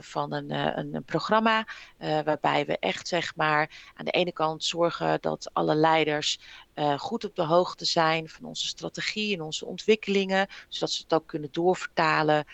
van 0.00 0.32
een, 0.32 0.50
een, 0.50 0.94
een 0.94 1.04
programma 1.04 1.66
waarbij 1.98 2.66
we 2.66 2.78
echt 2.78 3.08
zeg 3.08 3.36
maar 3.36 3.92
aan 3.94 4.04
de 4.04 4.10
ene 4.10 4.32
kant 4.32 4.64
zorgen 4.64 5.20
dat 5.20 5.50
alle 5.52 5.74
leiders 5.74 6.40
goed 6.96 7.24
op 7.24 7.36
de 7.36 7.42
hoogte 7.42 7.84
zijn 7.84 8.28
van 8.28 8.44
onze 8.44 8.66
strategie 8.66 9.34
en 9.34 9.42
onze 9.42 9.66
ontwikkelingen, 9.66 10.46
zodat 10.68 10.90
ze 10.90 11.02
het 11.02 11.14
ook 11.14 11.26
kunnen 11.26 11.48
doorvertalen 11.52 12.44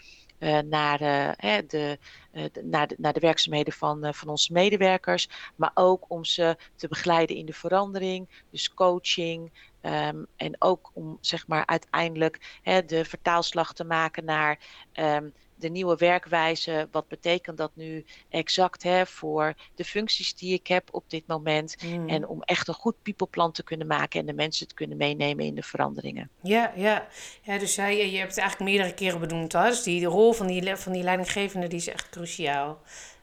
naar, 0.64 1.02
uh, 1.02 1.58
de, 1.66 1.98
uh, 2.32 2.44
naar, 2.62 2.86
de, 2.86 2.94
naar 2.98 3.12
de 3.12 3.20
werkzaamheden 3.20 3.72
van, 3.72 4.14
van 4.14 4.28
onze 4.28 4.52
medewerkers, 4.52 5.28
maar 5.56 5.70
ook 5.74 6.04
om 6.08 6.24
ze 6.24 6.56
te 6.74 6.88
begeleiden 6.88 7.36
in 7.36 7.46
de 7.46 7.52
verandering, 7.52 8.44
dus 8.50 8.74
coaching. 8.74 9.52
Um, 9.82 10.26
en 10.36 10.56
ook 10.58 10.90
om 10.94 11.18
zeg 11.20 11.46
maar 11.46 11.66
uiteindelijk 11.66 12.60
de 12.86 13.04
vertaalslag 13.04 13.72
te 13.72 13.84
maken 13.84 14.24
naar 14.24 14.58
um, 14.94 15.32
de 15.56 15.68
nieuwe 15.68 15.96
werkwijze, 15.96 16.88
wat 16.90 17.08
betekent 17.08 17.58
dat 17.58 17.70
nu 17.74 18.04
exact 18.28 18.82
hè, 18.82 19.06
voor 19.06 19.54
de 19.74 19.84
functies 19.84 20.34
die 20.34 20.54
ik 20.54 20.66
heb 20.66 20.88
op 20.90 21.04
dit 21.10 21.26
moment. 21.26 21.76
Mm. 21.82 22.08
En 22.08 22.28
om 22.28 22.42
echt 22.42 22.68
een 22.68 22.74
goed 22.74 23.02
peopleplan 23.02 23.52
te 23.52 23.62
kunnen 23.62 23.86
maken 23.86 24.20
en 24.20 24.26
de 24.26 24.32
mensen 24.32 24.68
te 24.68 24.74
kunnen 24.74 24.96
meenemen 24.96 25.44
in 25.44 25.54
de 25.54 25.62
veranderingen. 25.62 26.30
Ja, 26.42 26.72
ja. 26.76 27.06
ja 27.42 27.58
dus 27.58 27.74
jij, 27.74 28.10
je 28.10 28.18
hebt 28.18 28.30
het 28.30 28.40
eigenlijk 28.40 28.70
meerdere 28.70 28.94
keren 28.94 29.20
benoemd. 29.20 29.52
Hè? 29.52 29.68
Dus 29.68 29.82
die 29.82 30.00
de 30.00 30.06
rol 30.06 30.32
van 30.32 30.46
die, 30.46 30.76
van 30.76 30.92
die 30.92 31.02
leidinggevende 31.02 31.66
die 31.66 31.78
is 31.78 31.88
echt 31.88 32.08
cruciaal. 32.08 32.80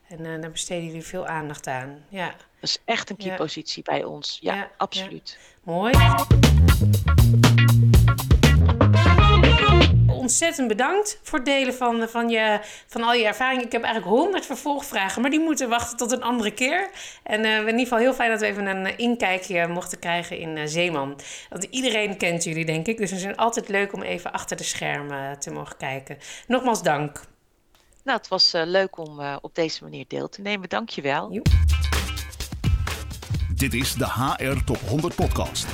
En 0.08 0.20
uh, 0.20 0.42
daar 0.42 0.52
besteden 0.52 0.86
jullie 0.86 1.04
veel 1.04 1.28
aandacht 1.28 1.68
aan. 1.68 2.06
Ja. 2.10 2.28
Dat 2.28 2.70
is 2.70 2.78
echt 2.86 3.10
een 3.10 3.18
key 3.18 3.36
positie 3.36 3.84
ja. 3.86 3.94
bij 3.94 4.04
ons. 4.04 4.38
Ja, 4.42 4.56
ja 4.56 4.72
absoluut. 4.78 5.40
Mooi 5.64 5.92
ontzettend 10.24 10.68
bedankt 10.68 11.20
voor 11.24 11.38
het 11.38 11.48
delen 11.48 11.74
van, 11.74 12.08
van, 12.10 12.30
je, 12.30 12.60
van 12.88 13.04
al 13.04 13.14
je 13.14 13.26
ervaringen. 13.26 13.66
Ik 13.66 13.72
heb 13.72 13.84
eigenlijk 13.84 14.16
honderd 14.16 14.46
vervolgvragen, 14.46 15.22
maar 15.22 15.32
die 15.32 15.40
moeten 15.40 15.70
wachten 15.70 15.98
tot 15.98 16.12
een 16.12 16.24
andere 16.24 16.52
keer. 16.52 16.90
En 17.24 17.46
uh, 17.46 17.58
in 17.58 17.66
ieder 17.66 17.80
geval 17.80 17.98
heel 17.98 18.14
fijn 18.14 18.30
dat 18.30 18.40
we 18.40 18.46
even 18.46 18.66
een 18.66 18.86
eh, 18.86 18.94
inkijkje 18.98 19.68
mochten 19.68 20.00
krijgen 20.00 20.38
in 20.38 20.58
uh, 20.58 20.64
Zeeman. 20.66 21.20
Want 21.50 21.64
iedereen 21.64 22.18
kent 22.18 22.44
jullie, 22.44 22.66
denk 22.66 22.88
ik. 22.88 22.98
Dus 22.98 23.12
het 23.12 23.20
is 23.20 23.36
altijd 23.36 23.70
leuk 23.70 23.94
om 23.94 24.02
even 24.02 24.32
achter 24.32 24.58
de 24.58 24.64
schermen 24.64 25.40
te 25.40 25.52
mogen 25.52 25.78
kijken. 25.78 26.18
Nogmaals 26.48 26.84
dank. 26.84 27.22
Nou, 28.04 28.18
het 28.18 28.28
was 28.28 28.54
uh, 28.54 28.62
leuk 28.66 28.98
om 28.98 29.20
uh, 29.20 29.36
op 29.42 29.56
deze 29.56 29.84
manier 29.84 30.06
deel 30.08 30.30
te 30.30 30.42
nemen. 30.42 30.70
Dank 30.70 30.90
je 30.90 31.02
wel. 31.02 31.42
Dit 33.56 33.74
is 33.74 33.94
de 33.94 34.06
HR 34.06 34.64
Top 34.66 34.80
100 34.88 35.16
podcast. 35.16 35.66